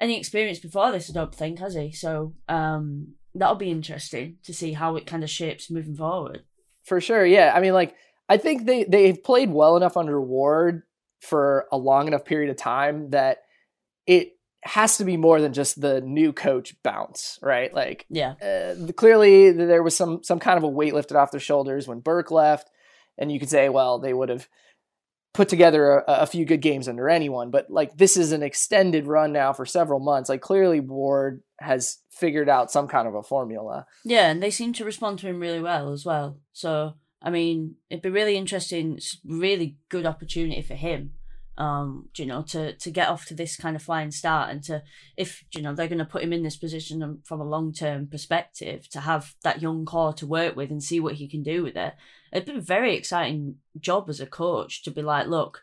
any 0.00 0.18
experience 0.18 0.58
before 0.58 0.90
this. 0.90 1.10
I 1.10 1.12
don't 1.12 1.34
think 1.34 1.58
has 1.58 1.74
he. 1.74 1.92
So 1.92 2.34
um, 2.48 3.14
that'll 3.34 3.56
be 3.56 3.70
interesting 3.70 4.38
to 4.44 4.54
see 4.54 4.72
how 4.72 4.96
it 4.96 5.06
kind 5.06 5.22
of 5.22 5.30
shapes 5.30 5.70
moving 5.70 5.96
forward. 5.96 6.44
For 6.84 7.00
sure, 7.00 7.24
yeah. 7.24 7.52
I 7.54 7.60
mean, 7.60 7.72
like 7.72 7.94
I 8.28 8.36
think 8.36 8.66
they 8.66 8.84
they've 8.84 9.22
played 9.22 9.50
well 9.50 9.76
enough 9.76 9.96
under 9.96 10.20
Ward 10.20 10.82
for 11.20 11.66
a 11.72 11.78
long 11.78 12.06
enough 12.06 12.24
period 12.24 12.50
of 12.50 12.56
time 12.56 13.10
that 13.10 13.38
it 14.06 14.32
has 14.62 14.96
to 14.98 15.04
be 15.04 15.16
more 15.16 15.40
than 15.40 15.52
just 15.52 15.80
the 15.80 16.00
new 16.00 16.32
coach 16.32 16.74
bounce, 16.82 17.38
right? 17.42 17.72
Like, 17.72 18.06
yeah, 18.08 18.32
uh, 18.42 18.92
clearly 18.92 19.50
there 19.50 19.82
was 19.82 19.96
some 19.96 20.22
some 20.22 20.38
kind 20.38 20.56
of 20.56 20.64
a 20.64 20.68
weight 20.68 20.94
lifted 20.94 21.16
off 21.16 21.30
their 21.30 21.40
shoulders 21.40 21.86
when 21.86 22.00
Burke 22.00 22.30
left, 22.30 22.70
and 23.18 23.30
you 23.30 23.38
could 23.38 23.50
say, 23.50 23.68
well, 23.68 23.98
they 23.98 24.14
would 24.14 24.28
have 24.28 24.48
put 25.34 25.48
together 25.48 25.98
a, 25.98 26.04
a, 26.06 26.26
few 26.26 26.46
good 26.46 26.62
games 26.62 26.88
under 26.88 27.10
anyone, 27.10 27.50
but 27.50 27.68
like 27.68 27.98
this 27.98 28.16
is 28.16 28.32
an 28.32 28.42
extended 28.42 29.06
run 29.06 29.32
now 29.32 29.52
for 29.52 29.66
several 29.66 30.00
months. 30.00 30.30
Like 30.30 30.40
clearly, 30.40 30.80
Ward 30.80 31.42
has 31.60 31.98
figured 32.08 32.48
out 32.48 32.70
some 32.70 32.88
kind 32.88 33.06
of 33.06 33.14
a 33.14 33.22
formula. 33.22 33.86
Yeah, 34.04 34.30
and 34.30 34.42
they 34.42 34.50
seem 34.50 34.72
to 34.74 34.84
respond 34.84 35.18
to 35.18 35.26
him 35.26 35.40
really 35.40 35.60
well 35.60 35.92
as 35.92 36.06
well. 36.06 36.38
So 36.52 36.94
I 37.20 37.30
mean, 37.30 37.76
it'd 37.90 38.02
be 38.02 38.10
really 38.10 38.36
interesting. 38.36 38.94
It's 38.94 39.18
really 39.24 39.76
good 39.88 40.06
opportunity 40.06 40.62
for 40.62 40.74
him. 40.74 41.12
Um, 41.56 42.08
you 42.16 42.26
know, 42.26 42.42
to 42.48 42.74
to 42.74 42.90
get 42.90 43.08
off 43.08 43.26
to 43.26 43.34
this 43.34 43.56
kind 43.56 43.76
of 43.76 43.82
flying 43.82 44.10
start, 44.10 44.50
and 44.50 44.62
to 44.64 44.82
if 45.16 45.44
you 45.54 45.62
know 45.62 45.72
they're 45.72 45.86
going 45.86 45.98
to 45.98 46.04
put 46.04 46.22
him 46.22 46.32
in 46.32 46.42
this 46.42 46.56
position 46.56 47.20
from 47.24 47.40
a 47.40 47.48
long 47.48 47.72
term 47.72 48.08
perspective, 48.08 48.88
to 48.90 49.00
have 49.00 49.34
that 49.44 49.62
young 49.62 49.84
core 49.84 50.12
to 50.14 50.26
work 50.26 50.56
with 50.56 50.70
and 50.70 50.82
see 50.82 50.98
what 50.98 51.14
he 51.14 51.28
can 51.28 51.44
do 51.44 51.62
with 51.62 51.76
it. 51.76 51.94
It'd 52.32 52.46
be 52.46 52.58
a 52.58 52.60
very 52.60 52.96
exciting 52.96 53.56
job 53.78 54.10
as 54.10 54.18
a 54.18 54.26
coach 54.26 54.82
to 54.82 54.90
be 54.90 55.02
like, 55.02 55.28
look, 55.28 55.62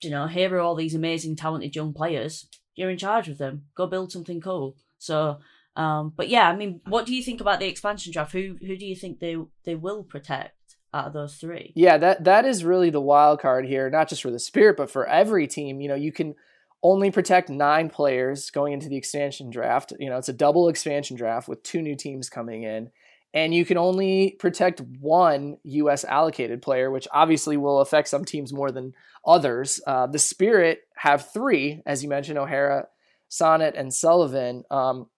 you 0.00 0.10
know, 0.10 0.26
here 0.26 0.52
are 0.54 0.60
all 0.60 0.74
these 0.74 0.94
amazing, 0.94 1.36
talented 1.36 1.76
young 1.76 1.92
players. 1.92 2.48
You're 2.74 2.90
in 2.90 2.98
charge 2.98 3.28
of 3.28 3.38
them. 3.38 3.66
Go 3.76 3.86
build 3.86 4.12
something 4.12 4.40
cool. 4.40 4.76
So, 4.98 5.38
um, 5.76 6.12
but 6.16 6.28
yeah, 6.28 6.48
I 6.48 6.56
mean, 6.56 6.80
what 6.86 7.06
do 7.06 7.14
you 7.14 7.22
think 7.22 7.40
about 7.40 7.60
the 7.60 7.68
expansion 7.68 8.12
draft? 8.12 8.32
Who 8.32 8.56
who 8.60 8.76
do 8.76 8.86
you 8.86 8.96
think 8.96 9.20
they 9.20 9.36
they 9.64 9.76
will 9.76 10.02
protect? 10.02 10.57
Of 10.92 11.12
those 11.12 11.34
three. 11.34 11.72
Yeah, 11.76 11.98
that 11.98 12.24
that 12.24 12.46
is 12.46 12.64
really 12.64 12.90
the 12.90 13.00
wild 13.00 13.40
card 13.40 13.66
here, 13.66 13.90
not 13.90 14.08
just 14.08 14.22
for 14.22 14.30
the 14.30 14.38
Spirit, 14.38 14.76
but 14.76 14.90
for 14.90 15.06
every 15.06 15.46
team. 15.46 15.80
You 15.80 15.88
know, 15.88 15.94
you 15.94 16.12
can 16.12 16.34
only 16.82 17.10
protect 17.10 17.50
nine 17.50 17.90
players 17.90 18.50
going 18.50 18.72
into 18.72 18.88
the 18.88 18.96
expansion 18.96 19.50
draft. 19.50 19.92
You 19.98 20.10
know, 20.10 20.16
it's 20.16 20.28
a 20.28 20.34
double 20.34 20.68
expansion 20.68 21.16
draft 21.16 21.48
with 21.48 21.62
two 21.62 21.82
new 21.82 21.96
teams 21.96 22.30
coming 22.30 22.62
in. 22.62 22.90
And 23.34 23.54
you 23.54 23.64
can 23.64 23.76
only 23.76 24.36
protect 24.38 24.80
one 24.80 25.58
U.S. 25.64 26.04
allocated 26.04 26.62
player, 26.62 26.90
which 26.90 27.06
obviously 27.12 27.56
will 27.58 27.80
affect 27.80 28.08
some 28.08 28.24
teams 28.24 28.52
more 28.52 28.70
than 28.70 28.94
others. 29.26 29.80
Uh, 29.86 30.06
the 30.06 30.18
Spirit 30.18 30.80
have 30.96 31.30
three, 31.30 31.82
as 31.84 32.02
you 32.02 32.08
mentioned, 32.08 32.38
O'Hara, 32.38 32.86
Sonnett, 33.30 33.78
and 33.78 33.92
Sullivan. 33.92 34.64
Um, 34.70 35.08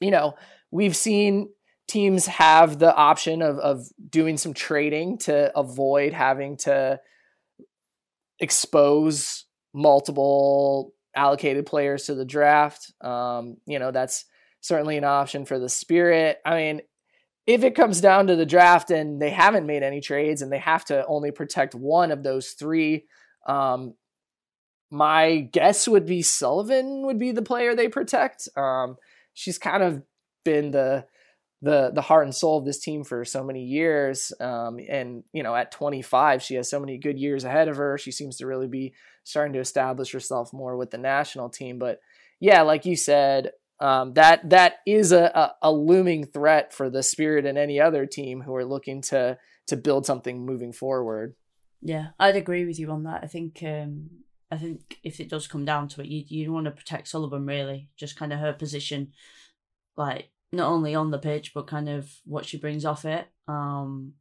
you 0.00 0.10
know, 0.10 0.34
we've 0.72 0.96
seen 0.96 1.50
teams 1.88 2.26
have 2.26 2.78
the 2.78 2.94
option 2.94 3.42
of, 3.42 3.58
of 3.58 3.86
doing 4.10 4.36
some 4.36 4.54
trading 4.54 5.18
to 5.18 5.56
avoid 5.56 6.12
having 6.12 6.56
to 6.56 7.00
expose 8.40 9.44
multiple 9.72 10.92
allocated 11.14 11.66
players 11.66 12.04
to 12.04 12.14
the 12.14 12.24
draft. 12.24 12.92
Um, 13.00 13.56
you 13.66 13.78
know, 13.78 13.90
that's 13.90 14.24
certainly 14.60 14.96
an 14.96 15.04
option 15.04 15.44
for 15.44 15.58
the 15.58 15.68
Spirit. 15.68 16.38
I 16.44 16.56
mean, 16.56 16.82
if 17.46 17.62
it 17.62 17.76
comes 17.76 18.00
down 18.00 18.26
to 18.26 18.36
the 18.36 18.46
draft 18.46 18.90
and 18.90 19.22
they 19.22 19.30
haven't 19.30 19.66
made 19.66 19.82
any 19.82 20.00
trades 20.00 20.42
and 20.42 20.52
they 20.52 20.58
have 20.58 20.84
to 20.86 21.06
only 21.06 21.30
protect 21.30 21.74
one 21.74 22.10
of 22.10 22.22
those 22.22 22.50
three, 22.50 23.06
um, 23.46 23.94
my 24.90 25.48
guess 25.52 25.86
would 25.86 26.06
be 26.06 26.22
Sullivan 26.22 27.06
would 27.06 27.18
be 27.18 27.32
the 27.32 27.42
player 27.42 27.74
they 27.74 27.88
protect. 27.88 28.48
Um, 28.56 28.96
she's 29.32 29.58
kind 29.58 29.82
of 29.82 30.02
been 30.44 30.72
the 30.72 31.06
the 31.62 31.90
the 31.94 32.02
heart 32.02 32.24
and 32.24 32.34
soul 32.34 32.58
of 32.58 32.64
this 32.64 32.80
team 32.80 33.04
for 33.04 33.24
so 33.24 33.42
many 33.42 33.64
years. 33.64 34.32
Um, 34.40 34.78
and 34.88 35.24
you 35.32 35.42
know, 35.42 35.54
at 35.54 35.72
25, 35.72 36.42
she 36.42 36.54
has 36.56 36.68
so 36.68 36.80
many 36.80 36.98
good 36.98 37.18
years 37.18 37.44
ahead 37.44 37.68
of 37.68 37.76
her. 37.76 37.98
She 37.98 38.12
seems 38.12 38.36
to 38.38 38.46
really 38.46 38.68
be 38.68 38.94
starting 39.24 39.54
to 39.54 39.60
establish 39.60 40.12
herself 40.12 40.52
more 40.52 40.76
with 40.76 40.90
the 40.90 40.98
national 40.98 41.48
team. 41.48 41.78
But 41.78 42.00
yeah, 42.40 42.62
like 42.62 42.84
you 42.84 42.96
said, 42.96 43.52
um, 43.80 44.14
that 44.14 44.48
that 44.50 44.76
is 44.86 45.12
a, 45.12 45.24
a, 45.24 45.54
a, 45.62 45.72
looming 45.72 46.24
threat 46.24 46.72
for 46.72 46.88
the 46.88 47.02
Spirit 47.02 47.44
and 47.44 47.58
any 47.58 47.80
other 47.80 48.06
team 48.06 48.40
who 48.40 48.54
are 48.54 48.64
looking 48.64 49.02
to 49.02 49.38
to 49.66 49.76
build 49.76 50.06
something 50.06 50.46
moving 50.46 50.72
forward. 50.72 51.34
Yeah, 51.82 52.08
I'd 52.18 52.36
agree 52.36 52.64
with 52.64 52.78
you 52.78 52.90
on 52.90 53.04
that. 53.04 53.20
I 53.22 53.26
think 53.26 53.62
um, 53.62 54.08
I 54.50 54.56
think 54.56 54.98
if 55.02 55.20
it 55.20 55.28
does 55.28 55.46
come 55.46 55.64
down 55.64 55.88
to 55.88 56.00
it, 56.00 56.06
you 56.06 56.24
you 56.26 56.52
want 56.52 56.66
to 56.66 56.70
protect 56.70 57.08
Sullivan 57.08 57.44
really, 57.44 57.90
just 57.96 58.16
kind 58.16 58.32
of 58.32 58.38
her 58.38 58.54
position, 58.54 59.12
like 59.96 60.30
not 60.56 60.70
only 60.70 60.94
on 60.94 61.10
the 61.10 61.18
pitch 61.18 61.52
but 61.54 61.66
kind 61.66 61.88
of 61.88 62.10
what 62.24 62.46
she 62.46 62.58
brings 62.58 62.84
off 62.84 63.04
it. 63.04 63.28
Um, 63.48 64.14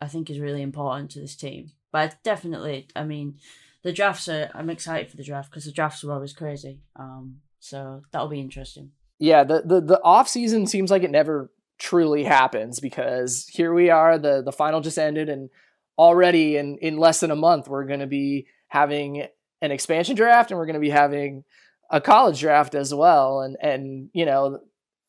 I 0.00 0.08
think 0.08 0.28
is 0.28 0.40
really 0.40 0.62
important 0.62 1.10
to 1.12 1.20
this 1.20 1.36
team. 1.36 1.70
But 1.92 2.16
definitely, 2.24 2.88
I 2.96 3.04
mean, 3.04 3.38
the 3.82 3.92
drafts 3.92 4.28
are. 4.28 4.50
I'm 4.54 4.70
excited 4.70 5.10
for 5.10 5.16
the 5.16 5.24
draft 5.24 5.50
because 5.50 5.64
the 5.64 5.72
drafts 5.72 6.02
are 6.02 6.12
always 6.12 6.32
crazy. 6.32 6.80
Um, 6.96 7.36
so 7.60 8.02
that'll 8.10 8.28
be 8.28 8.40
interesting. 8.40 8.90
Yeah, 9.18 9.44
the 9.44 9.62
the 9.64 9.80
the 9.80 10.02
off 10.02 10.28
season 10.28 10.66
seems 10.66 10.90
like 10.90 11.02
it 11.02 11.10
never 11.10 11.52
truly 11.78 12.24
happens 12.24 12.80
because 12.80 13.46
here 13.50 13.72
we 13.72 13.90
are. 13.90 14.18
the 14.18 14.42
The 14.42 14.52
final 14.52 14.80
just 14.80 14.98
ended, 14.98 15.28
and 15.28 15.50
already 15.96 16.56
in 16.56 16.78
in 16.78 16.98
less 16.98 17.20
than 17.20 17.30
a 17.30 17.36
month, 17.36 17.68
we're 17.68 17.86
going 17.86 18.00
to 18.00 18.06
be 18.06 18.48
having 18.68 19.26
an 19.62 19.70
expansion 19.70 20.16
draft, 20.16 20.50
and 20.50 20.58
we're 20.58 20.66
going 20.66 20.74
to 20.74 20.80
be 20.80 20.90
having 20.90 21.44
a 21.90 22.00
college 22.00 22.40
draft 22.40 22.74
as 22.74 22.92
well. 22.92 23.40
And 23.40 23.56
and 23.60 24.10
you 24.12 24.26
know 24.26 24.60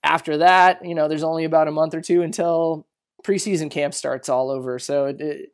after 0.06 0.38
that, 0.38 0.86
you 0.86 0.96
know, 0.96 1.08
there's 1.08 1.24
only 1.24 1.44
about 1.44 1.68
a 1.68 1.72
month 1.72 1.94
or 1.96 2.02
two 2.02 2.22
until 2.22 2.86
preseason 3.24 3.72
camp 3.72 3.94
starts 3.94 4.30
all 4.30 4.52
over. 4.52 4.78
So 4.78 5.06
it, 5.06 5.20
it, 5.20 5.50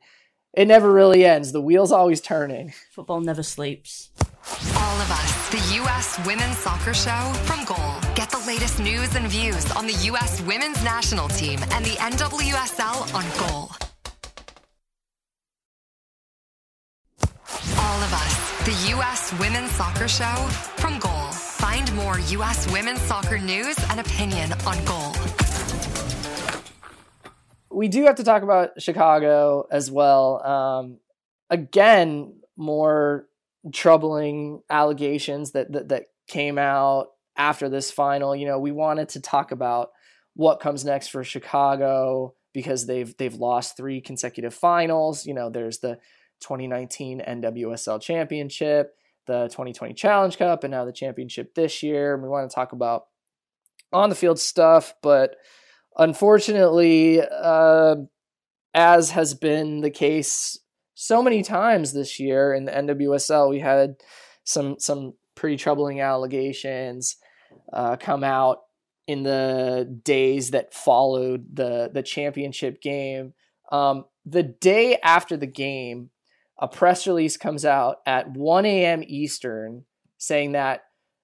it 0.54 0.68
never 0.68 0.92
really 0.92 1.26
ends. 1.26 1.54
The 1.54 1.62
wheel's 1.62 1.92
always 1.92 2.20
turning. 2.20 2.74
Football 2.92 3.22
never 3.22 3.44
sleeps. 3.44 4.10
All 4.76 5.02
of 5.02 5.10
us, 5.10 5.50
the 5.50 5.76
U.S. 5.76 6.20
Women's 6.26 6.58
Soccer 6.58 6.94
Show 6.94 7.32
from 7.46 7.64
Goal. 7.64 8.14
Get 8.16 8.30
the 8.30 8.44
latest 8.46 8.80
news 8.80 9.16
and 9.16 9.28
views 9.28 9.72
on 9.72 9.88
the 9.88 9.94
U.S. 9.94 10.42
Women's 10.42 10.84
National 10.84 11.30
Team 11.30 11.60
and 11.72 11.86
the 11.86 11.92
NWSL 11.92 13.16
on 13.16 13.24
Goal. 13.40 13.72
All 17.78 18.04
of 18.04 18.14
us, 18.14 18.66
the 18.66 18.90
U.S. 18.90 19.34
Women's 19.40 19.72
Soccer 19.72 20.08
Show 20.10 20.36
from 20.76 21.00
Goal. 21.00 21.31
Find 21.72 21.96
more 21.96 22.20
U.S. 22.20 22.70
women's 22.74 23.00
soccer 23.00 23.40
news 23.40 23.78
and 23.92 24.02
opinion 24.02 24.52
on 24.68 24.84
Goal. 24.84 25.14
We 27.70 27.88
do 27.88 28.04
have 28.04 28.16
to 28.16 28.26
talk 28.26 28.44
about 28.44 28.82
Chicago 28.82 29.68
as 29.72 29.90
well. 29.90 30.46
Um, 30.46 30.98
again, 31.50 32.42
more 32.58 33.26
troubling 33.72 34.64
allegations 34.70 35.52
that, 35.52 35.72
that 35.72 35.88
that 35.88 36.08
came 36.28 36.58
out 36.58 37.12
after 37.38 37.70
this 37.70 37.90
final. 37.90 38.36
You 38.36 38.48
know, 38.48 38.60
we 38.60 38.74
wanted 38.74 39.08
to 39.10 39.22
talk 39.22 39.54
about 39.54 39.92
what 40.34 40.60
comes 40.60 40.84
next 40.84 41.08
for 41.08 41.24
Chicago 41.24 42.34
because 42.54 42.86
they've 42.86 43.16
they've 43.16 43.36
lost 43.36 43.78
three 43.78 44.02
consecutive 44.02 44.54
finals. 44.54 45.26
You 45.26 45.36
know, 45.36 45.50
there's 45.50 45.80
the 45.80 46.00
2019 46.42 47.22
NWSL 47.26 48.02
Championship, 48.02 48.94
the 49.28 49.46
2020 49.46 49.94
Challenge 49.94 50.38
Cup, 50.38 50.64
and 50.64 50.72
now 50.72 50.86
the 50.86 50.92
championship 50.92 51.56
this 51.56 51.84
year. 51.84 52.18
We 52.18 52.30
want 52.30 52.50
to 52.50 52.54
talk 52.54 52.72
about 52.72 53.04
on 53.94 54.10
the 54.10 54.16
field 54.16 54.40
stuff, 54.40 54.94
but 55.02 55.36
unfortunately, 55.98 57.22
uh, 57.22 57.96
as 58.74 59.12
has 59.12 59.34
been 59.34 59.82
the 59.82 59.90
case 59.92 60.58
so 60.94 61.22
many 61.22 61.44
times 61.44 61.94
this 61.94 62.20
year 62.20 62.54
in 62.54 62.66
the 62.66 62.72
NWSL, 62.72 63.50
we 63.50 63.60
had 63.60 63.96
some 64.44 64.76
some 64.80 65.14
pretty 65.36 65.58
troubling 65.58 66.00
allegations 66.00 67.18
uh, 67.74 67.96
come 67.98 68.24
out 68.24 68.60
in 69.08 69.24
the 69.24 70.00
days 70.04 70.52
that 70.52 70.74
followed 70.74 71.56
the 71.56 71.90
the 71.94 72.04
championship 72.04 72.82
game. 72.82 73.34
Um, 73.72 74.06
the 74.26 74.44
day 74.44 74.98
after 75.04 75.38
the 75.38 75.48
game, 75.48 76.12
a 76.62 76.68
press 76.68 77.08
release 77.08 77.38
comes 77.38 77.66
out 77.66 77.98
at 78.06 78.32
1 78.32 78.66
a.m. 78.66 79.04
Eastern 79.06 79.86
saying 80.18 80.52
that 80.52 80.84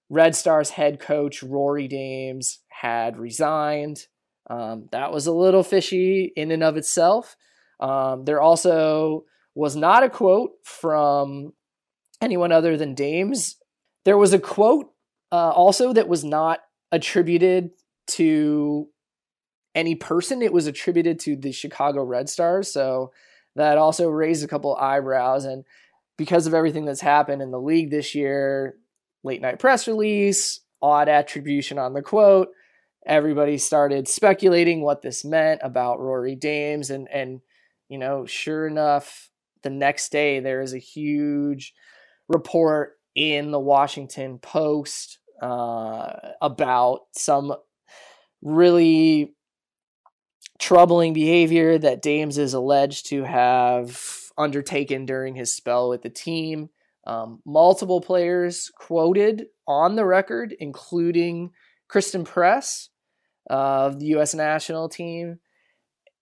Red 0.10 0.36
Stars 0.36 0.72
head 0.72 1.00
coach 1.00 1.44
Rory 1.44 1.88
Dames 1.88 2.60
had 2.70 3.18
resigned. 3.18 4.08
Um, 4.50 4.90
that 4.92 5.12
was 5.12 5.28
a 5.28 5.32
little 5.32 5.64
fishy 5.64 6.34
in 6.36 6.52
and 6.52 6.64
of 6.64 6.76
itself. 6.76 7.36
Um, 7.80 8.26
there 8.26 8.42
also 8.42 9.26
was 9.54 9.76
not 9.76 10.04
a 10.04 10.10
quote 10.10 10.52
from 10.64 11.54
anyone 12.22 12.52
other 12.52 12.76
than 12.76 12.96
Dames. 12.96 13.58
There 14.06 14.18
was 14.18 14.34
a 14.34 14.40
quote 14.40 14.92
uh, 15.32 15.52
also 15.52 15.94
that 15.94 16.08
was 16.08 16.24
not 16.24 16.62
attributed 16.92 17.72
to 18.08 18.88
any 19.76 19.94
person. 19.94 20.42
It 20.42 20.54
was 20.54 20.66
attributed 20.66 21.20
to 21.22 21.36
the 21.36 21.52
Chicago 21.52 22.04
Red 22.04 22.30
Stars. 22.30 22.72
So 22.72 23.12
that 23.58 23.78
also 23.78 24.08
raised 24.08 24.44
a 24.44 24.48
couple 24.48 24.76
eyebrows. 24.76 25.46
And 25.46 25.66
because 26.18 26.48
of 26.48 26.54
everything 26.54 26.86
that's 26.86 27.02
happened 27.02 27.42
in 27.42 27.52
the 27.52 27.60
league 27.60 27.92
this 27.92 28.16
year, 28.16 28.78
late 29.24 29.42
night 29.42 29.60
press 29.60 29.88
release, 29.88 30.62
odd 30.82 31.10
attribution 31.10 31.78
on 31.78 31.94
the 31.94 32.02
quote, 32.02 32.50
everybody 33.06 33.58
started 33.58 34.08
speculating 34.08 34.82
what 34.82 35.02
this 35.02 35.26
meant 35.26 35.62
about 35.64 36.00
Rory 36.00 36.36
Dames. 36.36 36.90
And, 36.90 37.08
and 37.12 37.42
you 37.90 37.98
know, 37.98 38.26
sure 38.26 38.68
enough, 38.68 39.30
the 39.64 39.70
next 39.70 40.12
day 40.12 40.40
there 40.40 40.62
is 40.62 40.74
a 40.74 40.80
huge 40.80 41.74
report 42.30 43.00
in 43.16 43.52
the 43.52 43.60
Washington 43.60 44.38
Post 44.38 45.18
uh, 45.42 46.14
about 46.42 47.02
some 47.14 47.54
really 48.42 49.34
troubling 50.60 51.14
behavior 51.14 51.78
that 51.78 52.02
Dames 52.02 52.38
is 52.38 52.54
alleged 52.54 53.08
to 53.08 53.24
have 53.24 54.32
undertaken 54.38 55.06
during 55.06 55.36
his 55.36 55.54
spell 55.54 55.90
with 55.90 56.02
the 56.02 56.10
team. 56.10 56.70
Um, 57.06 57.42
multiple 57.46 58.02
players 58.02 58.72
quoted 58.76 59.46
on 59.68 59.96
the 59.96 60.06
record, 60.06 60.56
including 60.60 61.52
Christen 61.88 62.26
Press 62.26 62.90
of 63.50 64.00
the 64.00 64.08
U.S. 64.08 64.34
national 64.34 64.90
team. 64.90 65.40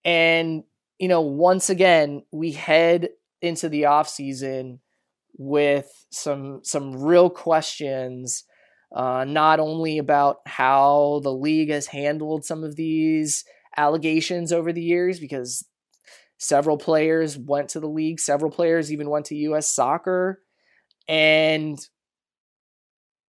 And, 0.04 0.64
you 1.00 1.08
know, 1.08 1.22
once 1.22 1.70
again, 1.70 2.24
we 2.32 2.52
head 2.52 3.10
into 3.42 3.68
the 3.68 3.84
offseason 3.84 4.80
with 5.38 6.06
some 6.12 6.62
some 6.64 6.96
real 7.04 7.30
questions 7.30 8.46
uh, 8.96 9.26
not 9.26 9.60
only 9.60 9.98
about 9.98 10.38
how 10.46 11.20
the 11.24 11.34
league 11.34 11.70
has 11.70 11.88
handled 11.88 12.46
some 12.46 12.64
of 12.64 12.76
these 12.76 13.44
allegations 13.78 14.52
over 14.52 14.72
the 14.72 14.82
years 14.82 15.20
because 15.20 15.66
several 16.38 16.78
players 16.78 17.38
went 17.38 17.70
to 17.70 17.80
the 17.80 17.88
league 17.88 18.20
several 18.20 18.52
players 18.52 18.92
even 18.92 19.10
went 19.10 19.26
to 19.26 19.36
US 19.36 19.70
soccer 19.70 20.42
and 21.08 21.80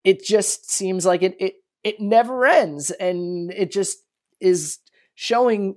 it 0.03 0.23
just 0.23 0.69
seems 0.71 1.05
like 1.05 1.23
it 1.23 1.35
it 1.39 1.55
it 1.83 1.99
never 1.99 2.45
ends 2.45 2.91
and 2.91 3.51
it 3.51 3.71
just 3.71 3.99
is 4.39 4.79
showing 5.15 5.75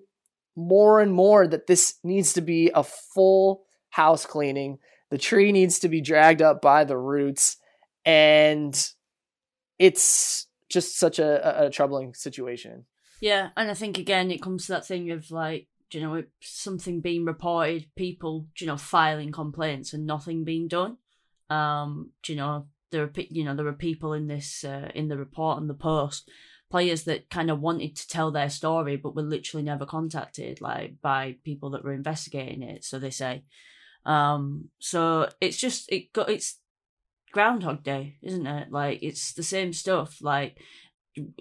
more 0.57 1.01
and 1.01 1.13
more 1.13 1.47
that 1.47 1.67
this 1.67 1.95
needs 2.05 2.35
to 2.35 2.41
be 2.41 2.71
a 2.75 2.83
full 2.83 3.63
house 3.91 4.27
cleaning. 4.27 4.79
The 5.11 5.19
tree 5.19 5.53
needs 5.53 5.81
to 5.81 5.89
be 5.89 6.01
dragged 6.01 6.43
up 6.43 6.61
by 6.61 6.85
the 6.85 6.97
roots. 6.97 7.57
And 8.05 8.75
it's 9.79 10.47
just 10.71 10.99
such 10.99 11.19
a, 11.19 11.67
a, 11.67 11.71
troubling 11.71 12.15
situation. 12.15 12.87
Yeah. 13.21 13.51
And 13.57 13.71
I 13.71 13.75
think, 13.75 13.99
again, 13.99 14.31
it 14.31 14.41
comes 14.41 14.67
to 14.67 14.73
that 14.73 14.87
thing 14.87 15.11
of 15.11 15.31
like, 15.31 15.67
you 15.91 16.01
know, 16.01 16.23
something 16.41 17.01
being 17.01 17.25
reported, 17.25 17.87
people, 17.97 18.47
you 18.59 18.67
know, 18.67 18.77
filing 18.77 19.33
complaints 19.33 19.93
and 19.93 20.07
nothing 20.07 20.45
being 20.45 20.69
done. 20.69 20.97
Um, 21.51 22.13
you 22.27 22.37
know, 22.37 22.67
there 22.93 23.03
are, 23.03 23.11
you 23.29 23.45
know, 23.45 23.55
there 23.55 23.67
are 23.67 23.73
people 23.73 24.13
in 24.13 24.29
this, 24.29 24.65
uh, 24.65 24.89
in 24.95 25.09
the 25.09 25.19
report 25.19 25.59
and 25.59 25.69
the 25.69 25.75
post 25.75 26.31
players 26.71 27.03
that 27.03 27.29
kind 27.29 27.51
of 27.51 27.61
wanted 27.61 27.97
to 27.97 28.07
tell 28.07 28.31
their 28.31 28.49
story 28.49 28.97
but 28.97 29.17
were 29.17 29.23
literally 29.23 29.65
never 29.65 29.85
contacted 29.85 30.61
like 30.61 30.95
by 31.03 31.35
people 31.45 31.71
that 31.71 31.83
were 31.83 31.93
investigating 31.93 32.63
it 32.63 32.85
so 32.85 32.97
they 32.97 33.11
say 33.11 33.43
um, 34.07 34.71
so 34.79 35.29
it's 35.41 35.59
just 35.59 35.91
it 35.93 36.13
got 36.13 36.31
it's 36.31 36.60
Groundhog 37.33 37.83
Day, 37.83 38.17
isn't 38.23 38.47
it? 38.47 38.71
Like 38.71 39.03
it's 39.03 39.33
the 39.33 39.43
same 39.43 39.73
stuff. 39.73 40.19
Like 40.21 40.59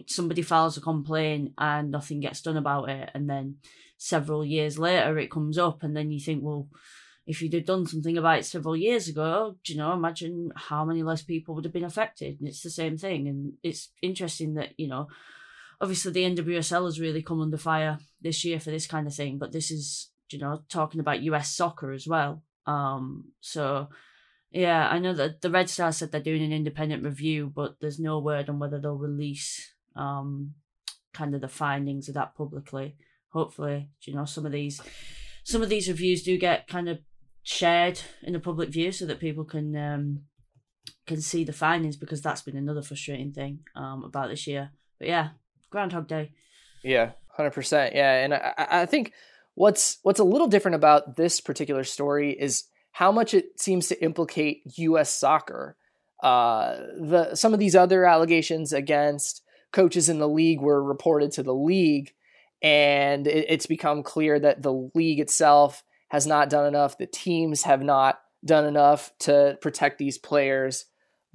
somebody 0.08 0.42
files 0.42 0.78
a 0.78 0.82
complaint 0.82 1.54
and 1.58 1.92
nothing 1.92 2.20
gets 2.20 2.42
done 2.42 2.58
about 2.58 2.90
it, 2.90 3.10
and 3.14 3.30
then 3.30 3.58
several 3.98 4.46
years 4.46 4.80
later 4.80 5.18
it 5.18 5.32
comes 5.32 5.58
up, 5.58 5.84
and 5.84 5.96
then 5.96 6.12
you 6.12 6.20
think, 6.20 6.44
well, 6.44 6.68
if 7.28 7.42
you'd 7.42 7.54
have 7.54 7.66
done 7.66 7.86
something 7.86 8.18
about 8.18 8.40
it 8.40 8.46
several 8.46 8.76
years 8.76 9.08
ago, 9.08 9.58
do 9.64 9.74
you 9.74 9.80
know, 9.80 9.94
imagine 9.94 10.52
how 10.56 10.84
many 10.84 11.04
less 11.04 11.22
people 11.22 11.54
would 11.56 11.66
have 11.66 11.74
been 11.74 11.84
affected. 11.84 12.40
And 12.40 12.48
it's 12.48 12.62
the 12.62 12.70
same 12.70 12.98
thing, 12.98 13.28
and 13.28 13.54
it's 13.64 13.90
interesting 14.02 14.56
that 14.56 14.72
you 14.78 14.88
know, 14.88 15.08
obviously 15.82 16.12
the 16.12 16.36
NWSL 16.36 16.86
has 16.86 17.00
really 17.00 17.22
come 17.22 17.42
under 17.42 17.58
fire 17.58 18.00
this 18.22 18.44
year 18.44 18.60
for 18.60 18.72
this 18.72 18.88
kind 18.88 19.08
of 19.08 19.16
thing, 19.16 19.38
but 19.38 19.52
this 19.52 19.72
is 19.72 20.12
you 20.32 20.40
know 20.40 20.62
talking 20.70 21.00
about 21.00 21.24
US 21.24 21.56
soccer 21.56 21.92
as 21.92 22.08
well 22.08 22.44
um, 22.70 23.26
so 23.42 23.88
yeah, 24.52 24.88
I 24.90 25.00
know 25.00 25.14
that 25.14 25.42
the 25.42 25.50
Red 25.50 25.70
Star 25.70 25.92
said 25.92 26.12
they're 26.12 26.22
doing 26.22 26.44
an 26.44 26.54
independent 26.54 27.04
review, 27.04 27.52
but 27.54 27.76
there's 27.80 28.00
no 28.00 28.20
word 28.20 28.50
on 28.50 28.60
whether 28.60 28.80
they'll 28.80 28.96
release 28.96 29.74
um 29.96 30.54
kind 31.14 31.34
of 31.34 31.42
the 31.42 31.48
findings 31.48 32.08
of 32.08 32.16
that 32.16 32.36
publicly. 32.36 32.96
Hopefully, 33.30 33.90
you 34.02 34.14
know, 34.14 34.26
some 34.26 34.46
of 34.46 34.52
these 34.52 34.82
some 35.44 35.62
of 35.62 35.70
these 35.70 35.88
reviews 35.88 36.24
do 36.24 36.38
get 36.38 36.68
kind 36.68 36.90
of 36.90 37.00
shared 37.44 38.02
in 38.24 38.34
the 38.34 38.40
public 38.40 38.70
view 38.70 38.92
so 38.92 39.06
that 39.06 39.20
people 39.20 39.44
can 39.44 39.76
um 39.76 40.22
can 41.06 41.22
see 41.22 41.44
the 41.44 41.54
findings 41.54 41.98
because 41.98 42.22
that's 42.22 42.42
been 42.42 42.58
another 42.58 42.82
frustrating 42.82 43.32
thing 43.32 43.60
um 43.76 44.04
about 44.04 44.30
this 44.30 44.48
year. 44.48 44.72
But 44.98 45.08
yeah, 45.08 45.30
Groundhog 45.70 46.08
Day. 46.08 46.32
Yeah, 46.84 47.12
hundred 47.28 47.52
percent. 47.52 47.96
Yeah, 47.96 48.24
and 48.24 48.34
I, 48.34 48.54
I 48.58 48.86
think 48.86 49.14
What's 49.60 49.98
what's 50.04 50.22
a 50.22 50.24
little 50.24 50.48
different 50.48 50.76
about 50.76 51.18
this 51.18 51.42
particular 51.42 51.84
story 51.84 52.32
is 52.32 52.64
how 52.92 53.12
much 53.12 53.34
it 53.34 53.60
seems 53.60 53.88
to 53.88 54.04
implicate 54.04 54.64
U.S. 54.78 55.10
soccer. 55.14 55.78
Uh, 56.22 56.76
the 57.00 57.36
some 57.36 57.54
of 57.54 57.60
these 57.60 57.76
other 57.76 58.06
allegations 58.06 58.74
against 58.74 59.42
coaches 59.72 60.10
in 60.10 60.20
the 60.20 60.28
league 60.28 60.60
were 60.60 60.84
reported 60.84 61.32
to 61.34 61.44
the 61.44 61.54
league, 61.54 62.14
and 62.62 63.28
it, 63.28 63.46
it's 63.50 63.66
become 63.66 64.04
clear 64.04 64.40
that 64.40 64.62
the 64.62 64.90
league 64.96 65.20
itself 65.20 65.84
has 66.10 66.28
not 66.28 66.50
done 66.50 66.66
enough. 66.66 66.98
The 66.98 67.08
teams 67.08 67.64
have 67.64 67.82
not 67.82 68.20
done 68.44 68.66
enough 68.66 69.12
to 69.20 69.58
protect 69.62 69.98
these 69.98 70.18
players, 70.18 70.86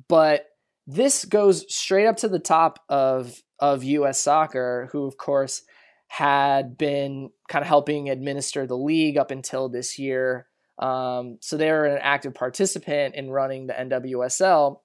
but 0.08 0.46
this 0.86 1.24
goes 1.24 1.64
straight 1.74 2.06
up 2.06 2.18
to 2.18 2.28
the 2.28 2.38
top 2.38 2.80
of 2.88 3.42
of 3.58 3.84
U.S. 3.84 4.20
soccer, 4.20 4.88
who 4.92 5.06
of 5.06 5.16
course 5.16 5.62
had 6.08 6.76
been 6.76 7.30
kind 7.48 7.62
of 7.62 7.68
helping 7.68 8.08
administer 8.08 8.66
the 8.66 8.76
league 8.76 9.16
up 9.16 9.30
until 9.30 9.68
this 9.68 9.98
year. 9.98 10.46
Um, 10.78 11.38
so 11.40 11.56
they 11.56 11.70
were 11.70 11.84
an 11.84 11.98
active 12.02 12.34
participant 12.34 13.14
in 13.14 13.30
running 13.30 13.66
the 13.66 13.74
NWSL. 13.74 14.80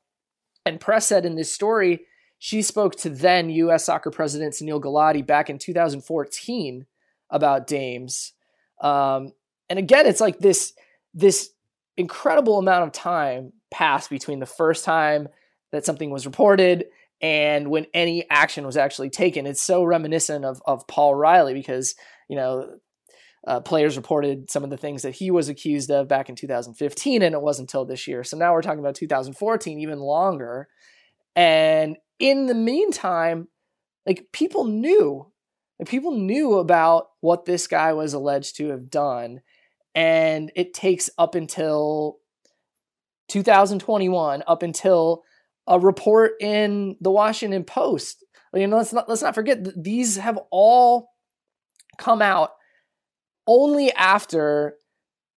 And 0.65 0.80
Press 0.80 1.08
said 1.08 1.25
in 1.25 1.36
this 1.36 1.54
story, 1.54 2.02
she 2.38 2.62
spoke 2.62 2.95
to 2.97 3.10
then 3.10 3.49
U.S. 3.49 3.86
soccer 3.86 4.12
president 4.12 4.54
Sunil 4.54 4.82
Gulati 4.82 5.25
back 5.25 5.49
in 5.49 5.58
2014 5.58 6.86
about 7.30 7.67
Dames. 7.67 8.34
Um, 8.82 9.34
and 9.69 9.78
again, 9.78 10.06
it's 10.06 10.21
like 10.21 10.39
this 10.39 10.73
this 11.13 11.49
incredible 11.97 12.60
amount 12.60 12.86
of 12.86 12.91
time 12.93 13.52
passed 13.71 14.10
between 14.10 14.39
the 14.39 14.45
first 14.45 14.86
time 14.86 15.28
that 15.71 15.86
something 15.86 16.10
was 16.10 16.25
reported 16.25 16.86
and 17.21 17.69
when 17.69 17.86
any 17.93 18.25
action 18.30 18.65
was 18.65 18.78
actually 18.78 19.10
taken. 19.10 19.45
It's 19.45 19.62
so 19.62 19.84
reminiscent 19.84 20.45
of, 20.45 20.62
of 20.65 20.88
Paul 20.88 21.13
Riley 21.15 21.54
because, 21.54 21.95
you 22.30 22.36
know, 22.36 22.78
uh, 23.49 23.59
players 23.59 23.97
reported 23.97 24.51
some 24.51 24.63
of 24.63 24.69
the 24.69 24.77
things 24.77 25.01
that 25.01 25.15
he 25.15 25.31
was 25.31 25.49
accused 25.49 25.89
of 25.89 26.07
back 26.07 26.29
in 26.29 26.35
2015, 26.35 27.23
and 27.23 27.33
it 27.33 27.41
wasn't 27.41 27.67
until 27.67 27.83
this 27.83 28.07
year. 28.07 28.23
So 28.23 28.38
now 28.38 28.53
we're 28.53 28.62
talking 28.62 28.79
about 28.79 28.93
2014, 28.93 29.79
even 29.79 29.99
longer. 29.99 30.67
And 31.35 31.97
in 32.19 32.45
the 32.45 32.53
meantime, 32.53 33.47
like 34.05 34.27
people 34.31 34.65
knew, 34.65 35.31
like 35.79 35.89
people 35.89 36.12
knew 36.12 36.59
about 36.59 37.07
what 37.21 37.45
this 37.45 37.65
guy 37.65 37.91
was 37.93 38.13
alleged 38.13 38.55
to 38.57 38.69
have 38.69 38.91
done, 38.91 39.41
and 39.95 40.51
it 40.55 40.75
takes 40.75 41.09
up 41.17 41.33
until 41.33 42.17
2021, 43.29 44.43
up 44.45 44.62
until 44.62 45.23
a 45.65 45.79
report 45.79 46.33
in 46.39 46.97
the 47.01 47.12
Washington 47.12 47.63
Post. 47.63 48.23
You 48.53 48.67
know, 48.67 48.77
let's 48.77 48.93
not 48.93 49.09
let's 49.09 49.23
not 49.23 49.33
forget 49.33 49.83
these 49.83 50.17
have 50.17 50.38
all 50.51 51.09
come 51.97 52.21
out 52.21 52.51
only 53.49 53.91
after 53.93 54.77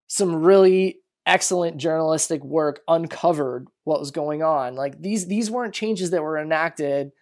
some 0.07 0.37
really 0.37 0.99
excellent 1.25 1.79
journalistic 1.79 2.45
work 2.45 2.81
uncovered 2.87 3.67
what 3.85 3.99
was 3.99 4.11
going 4.11 4.43
on. 4.43 4.75
Like 4.75 5.01
these 5.01 5.27
these 5.27 5.51
weren't 5.51 5.75
changes 5.75 6.11
that 6.11 6.23
were 6.23 6.39
enacted 6.39 7.13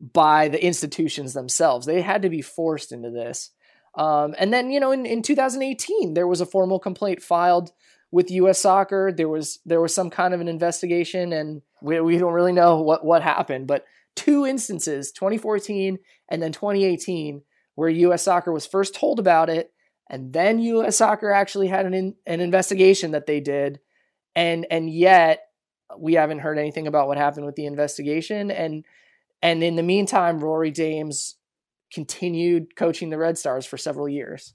by 0.00 0.48
the 0.48 0.62
institutions 0.62 1.32
themselves. 1.32 1.86
They 1.86 2.02
had 2.02 2.22
to 2.22 2.28
be 2.28 2.42
forced 2.42 2.90
into 2.90 3.10
this. 3.10 3.52
Um, 3.94 4.34
and 4.36 4.52
then, 4.52 4.72
you 4.72 4.80
know, 4.80 4.90
in, 4.90 5.06
in 5.06 5.22
2018, 5.22 6.14
there 6.14 6.26
was 6.26 6.40
a 6.40 6.46
formal 6.46 6.80
complaint 6.80 7.22
filed 7.22 7.70
with 8.10 8.30
U.S. 8.32 8.58
Soccer. 8.58 9.12
There 9.16 9.28
was 9.28 9.60
there 9.64 9.80
was 9.80 9.94
some 9.94 10.10
kind 10.10 10.34
of 10.34 10.40
an 10.40 10.48
investigation, 10.48 11.32
and 11.32 11.62
we, 11.80 12.00
we 12.00 12.18
don't 12.18 12.32
really 12.32 12.52
know 12.52 12.80
what 12.80 13.04
what 13.04 13.22
happened. 13.22 13.68
But 13.68 13.84
two 14.16 14.46
instances, 14.46 15.12
2014 15.12 15.98
and 16.28 16.42
then 16.42 16.50
2018, 16.50 17.42
where 17.76 17.88
U.S. 17.88 18.24
Soccer 18.24 18.52
was 18.52 18.66
first 18.66 18.96
told 18.96 19.20
about 19.20 19.48
it, 19.48 19.72
and 20.08 20.32
then 20.32 20.58
U.S. 20.58 20.96
Soccer 20.96 21.30
actually 21.30 21.68
had 21.68 21.86
an 21.86 21.94
in, 21.94 22.14
an 22.26 22.40
investigation 22.40 23.12
that 23.12 23.26
they 23.26 23.40
did, 23.40 23.80
and 24.34 24.66
and 24.70 24.90
yet 24.90 25.48
we 25.98 26.14
haven't 26.14 26.40
heard 26.40 26.58
anything 26.58 26.86
about 26.86 27.08
what 27.08 27.18
happened 27.18 27.46
with 27.46 27.56
the 27.56 27.66
investigation. 27.66 28.50
And 28.50 28.84
and 29.42 29.62
in 29.62 29.76
the 29.76 29.82
meantime, 29.82 30.40
Rory 30.40 30.70
Dames 30.70 31.36
continued 31.92 32.76
coaching 32.76 33.10
the 33.10 33.18
Red 33.18 33.38
Stars 33.38 33.66
for 33.66 33.76
several 33.76 34.08
years. 34.08 34.52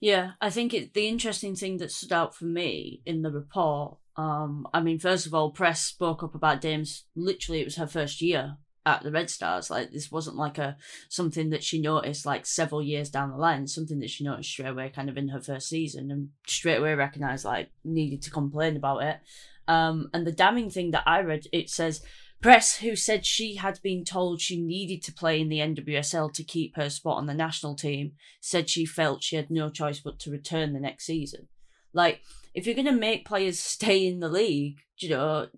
Yeah, 0.00 0.32
I 0.40 0.48
think 0.48 0.72
it, 0.72 0.94
the 0.94 1.08
interesting 1.08 1.54
thing 1.54 1.76
that 1.78 1.92
stood 1.92 2.12
out 2.12 2.34
for 2.34 2.46
me 2.46 3.02
in 3.04 3.22
the 3.22 3.30
report. 3.30 3.98
Um, 4.16 4.66
I 4.72 4.80
mean, 4.80 4.98
first 4.98 5.26
of 5.26 5.34
all, 5.34 5.50
press 5.50 5.82
spoke 5.82 6.22
up 6.22 6.34
about 6.34 6.60
Dames. 6.60 7.04
Literally, 7.14 7.60
it 7.60 7.64
was 7.64 7.76
her 7.76 7.86
first 7.86 8.22
year 8.22 8.56
at 8.86 9.02
the 9.02 9.12
Red 9.12 9.30
Stars. 9.30 9.70
Like 9.70 9.90
this 9.90 10.10
wasn't 10.10 10.36
like 10.36 10.58
a 10.58 10.76
something 11.08 11.50
that 11.50 11.62
she 11.62 11.80
noticed 11.80 12.26
like 12.26 12.46
several 12.46 12.82
years 12.82 13.10
down 13.10 13.30
the 13.30 13.36
line. 13.36 13.66
Something 13.66 14.00
that 14.00 14.10
she 14.10 14.24
noticed 14.24 14.50
straight 14.50 14.68
away, 14.68 14.90
kind 14.94 15.08
of 15.08 15.16
in 15.16 15.28
her 15.28 15.40
first 15.40 15.68
season, 15.68 16.10
and 16.10 16.30
straight 16.46 16.78
away 16.78 16.94
recognized 16.94 17.44
like 17.44 17.70
needed 17.84 18.22
to 18.22 18.30
complain 18.30 18.76
about 18.76 19.02
it. 19.02 19.20
Um, 19.68 20.10
and 20.12 20.26
the 20.26 20.32
damning 20.32 20.70
thing 20.70 20.90
that 20.90 21.04
I 21.06 21.20
read, 21.20 21.46
it 21.52 21.70
says 21.70 22.02
Press, 22.40 22.78
who 22.78 22.96
said 22.96 23.26
she 23.26 23.56
had 23.56 23.80
been 23.82 24.02
told 24.02 24.40
she 24.40 24.60
needed 24.60 25.02
to 25.02 25.12
play 25.12 25.40
in 25.40 25.50
the 25.50 25.58
NWSL 25.58 26.32
to 26.32 26.42
keep 26.42 26.74
her 26.76 26.88
spot 26.88 27.18
on 27.18 27.26
the 27.26 27.34
national 27.34 27.76
team, 27.76 28.12
said 28.40 28.70
she 28.70 28.86
felt 28.86 29.22
she 29.22 29.36
had 29.36 29.50
no 29.50 29.68
choice 29.68 30.00
but 30.00 30.18
to 30.20 30.30
return 30.30 30.72
the 30.72 30.80
next 30.80 31.04
season. 31.04 31.48
Like, 31.92 32.22
if 32.54 32.64
you're 32.64 32.74
going 32.74 32.86
to 32.86 32.92
make 32.92 33.26
players 33.26 33.60
stay 33.60 34.06
in 34.06 34.20
the 34.20 34.28
league, 34.28 34.78
you 34.98 35.10
know, 35.10 35.48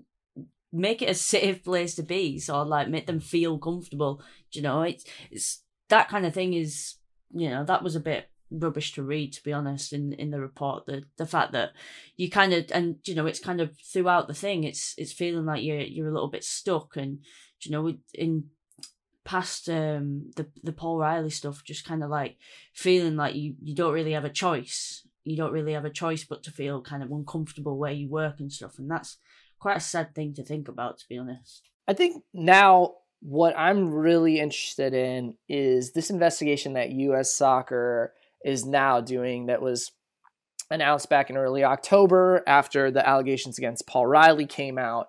make 0.72 1.02
it 1.02 1.10
a 1.10 1.14
safe 1.14 1.62
place 1.64 1.94
to 1.96 2.02
be. 2.02 2.38
So, 2.38 2.62
like, 2.62 2.88
make 2.88 3.06
them 3.06 3.20
feel 3.20 3.58
comfortable. 3.58 4.22
You 4.52 4.62
know, 4.62 4.82
it's, 4.82 5.04
it's 5.30 5.62
that 5.88 6.08
kind 6.08 6.26
of 6.26 6.34
thing 6.34 6.54
is, 6.54 6.94
you 7.32 7.50
know, 7.50 7.64
that 7.64 7.82
was 7.82 7.96
a 7.96 8.00
bit 8.00 8.28
rubbish 8.52 8.92
to 8.92 9.02
read 9.02 9.32
to 9.32 9.42
be 9.42 9.52
honest 9.52 9.92
in 9.92 10.12
in 10.14 10.30
the 10.30 10.40
report 10.40 10.86
the 10.86 11.02
the 11.16 11.26
fact 11.26 11.52
that 11.52 11.70
you 12.16 12.28
kind 12.28 12.52
of 12.52 12.66
and 12.72 12.96
you 13.04 13.14
know 13.14 13.26
it's 13.26 13.40
kind 13.40 13.60
of 13.60 13.70
throughout 13.78 14.28
the 14.28 14.34
thing 14.34 14.64
it's 14.64 14.94
it's 14.98 15.12
feeling 15.12 15.46
like 15.46 15.62
you're 15.62 15.80
you're 15.80 16.08
a 16.08 16.12
little 16.12 16.30
bit 16.30 16.44
stuck 16.44 16.96
and 16.96 17.20
you 17.62 17.70
know 17.70 17.94
in 18.14 18.44
past 19.24 19.68
um 19.68 20.30
the 20.36 20.46
the 20.62 20.72
Paul 20.72 20.98
Riley 20.98 21.30
stuff 21.30 21.64
just 21.64 21.86
kind 21.86 22.02
of 22.02 22.10
like 22.10 22.36
feeling 22.74 23.16
like 23.16 23.34
you 23.34 23.54
you 23.62 23.74
don't 23.74 23.94
really 23.94 24.12
have 24.12 24.24
a 24.24 24.30
choice 24.30 25.06
you 25.24 25.36
don't 25.36 25.52
really 25.52 25.72
have 25.72 25.84
a 25.84 25.90
choice 25.90 26.24
but 26.24 26.42
to 26.42 26.50
feel 26.50 26.82
kind 26.82 27.02
of 27.02 27.10
uncomfortable 27.10 27.78
where 27.78 27.92
you 27.92 28.08
work 28.08 28.40
and 28.40 28.52
stuff 28.52 28.78
and 28.78 28.90
that's 28.90 29.18
quite 29.62 29.76
a 29.76 29.80
sad 29.80 30.14
thing 30.14 30.34
to 30.34 30.42
think 30.42 30.68
about 30.68 30.98
to 30.98 31.04
be 31.08 31.16
honest 31.16 31.62
I 31.86 31.94
think 31.94 32.24
now 32.34 32.94
what 33.20 33.56
I'm 33.56 33.92
really 33.92 34.40
interested 34.40 34.94
in 34.94 35.36
is 35.48 35.92
this 35.92 36.10
investigation 36.10 36.72
that 36.72 36.90
US 36.90 37.32
soccer 37.32 38.12
is 38.44 38.66
now 38.66 39.00
doing 39.00 39.46
that 39.46 39.62
was 39.62 39.92
announced 40.70 41.08
back 41.08 41.30
in 41.30 41.36
early 41.36 41.62
October 41.62 42.42
after 42.46 42.90
the 42.90 43.06
allegations 43.08 43.58
against 43.58 43.86
Paul 43.86 44.06
Riley 44.06 44.46
came 44.46 44.78
out. 44.78 45.08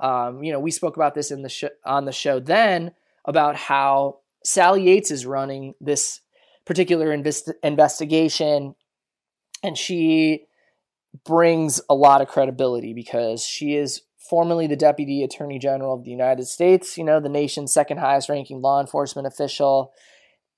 Um, 0.00 0.42
you 0.42 0.52
know, 0.52 0.60
we 0.60 0.70
spoke 0.70 0.96
about 0.96 1.14
this 1.14 1.30
in 1.30 1.42
the 1.42 1.48
sh- 1.48 1.64
on 1.86 2.04
the 2.04 2.12
show 2.12 2.40
then 2.40 2.92
about 3.24 3.56
how 3.56 4.18
Sally 4.44 4.82
Yates 4.82 5.10
is 5.10 5.24
running 5.24 5.74
this 5.80 6.20
particular 6.66 7.12
invest- 7.12 7.52
investigation, 7.62 8.74
and 9.62 9.78
she 9.78 10.46
brings 11.24 11.80
a 11.88 11.94
lot 11.94 12.20
of 12.20 12.28
credibility 12.28 12.92
because 12.92 13.44
she 13.44 13.76
is 13.76 14.02
formerly 14.18 14.66
the 14.66 14.76
Deputy 14.76 15.22
Attorney 15.22 15.58
General 15.58 15.94
of 15.94 16.04
the 16.04 16.10
United 16.10 16.46
States, 16.46 16.96
you 16.98 17.04
know, 17.04 17.20
the 17.20 17.28
nation's 17.28 17.72
second 17.72 17.98
highest 17.98 18.28
ranking 18.28 18.60
law 18.60 18.80
enforcement 18.80 19.26
official. 19.26 19.92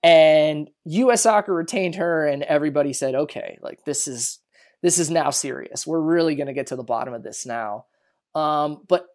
And 0.02 0.70
US 0.84 1.22
soccer 1.22 1.52
retained 1.52 1.96
her 1.96 2.26
and 2.26 2.42
everybody 2.44 2.92
said 2.92 3.14
okay 3.14 3.58
like 3.60 3.84
this 3.84 4.06
is 4.06 4.38
this 4.82 4.98
is 4.98 5.10
now 5.10 5.30
serious. 5.30 5.86
We're 5.86 6.00
really 6.00 6.36
going 6.36 6.46
to 6.46 6.52
get 6.52 6.68
to 6.68 6.76
the 6.76 6.84
bottom 6.84 7.12
of 7.12 7.22
this 7.22 7.44
now. 7.44 7.86
Um, 8.34 8.82
but 8.86 9.06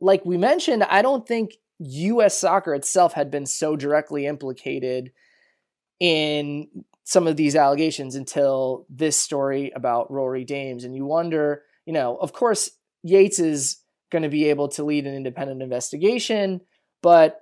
like 0.00 0.24
we 0.24 0.36
mentioned 0.36 0.82
i 0.84 1.02
don't 1.02 1.26
think 1.26 1.56
us 1.80 2.36
soccer 2.36 2.74
itself 2.74 3.12
had 3.12 3.30
been 3.30 3.46
so 3.46 3.76
directly 3.76 4.26
implicated 4.26 5.12
in 6.00 6.68
some 7.08 7.26
of 7.26 7.36
these 7.36 7.56
allegations 7.56 8.14
until 8.14 8.84
this 8.90 9.16
story 9.16 9.72
about 9.74 10.10
rory 10.10 10.44
dames. 10.44 10.84
And 10.84 10.94
you 10.94 11.06
wonder 11.06 11.62
you 11.86 11.94
know 11.94 12.16
of 12.16 12.34
course 12.34 12.70
yates 13.02 13.38
is 13.38 13.78
going 14.12 14.24
to 14.24 14.28
be 14.28 14.50
able 14.50 14.68
to 14.68 14.84
lead 14.84 15.06
an 15.06 15.14
independent 15.14 15.62
investigation 15.62 16.60
but 17.02 17.40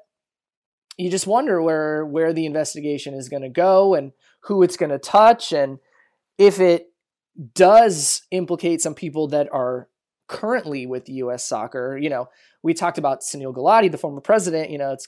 you 0.97 1.11
just 1.11 1.27
wonder 1.27 1.61
where 1.61 2.07
where 2.07 2.33
the 2.33 2.47
investigation 2.47 3.13
is 3.13 3.29
going 3.29 3.43
to 3.43 3.49
go 3.49 3.95
and 3.95 4.13
who 4.45 4.63
it's 4.63 4.77
going 4.77 4.91
to 4.91 4.99
touch. 4.99 5.53
And 5.53 5.79
if 6.39 6.61
it 6.61 6.93
does 7.55 8.23
implicate 8.31 8.81
some 8.81 8.95
people 8.95 9.27
that 9.29 9.49
are 9.53 9.89
currently 10.29 10.87
with 10.87 11.09
US 11.09 11.45
soccer 11.45 11.97
you 11.97 12.11
know 12.11 12.29
we 12.63 12.75
talked 12.75 12.99
about 12.99 13.21
Sunil 13.21 13.55
Gulati 13.55 13.91
the 13.91 13.99
former 13.99 14.21
president 14.21 14.71
you 14.71 14.79
know 14.79 14.93
it's 14.93 15.07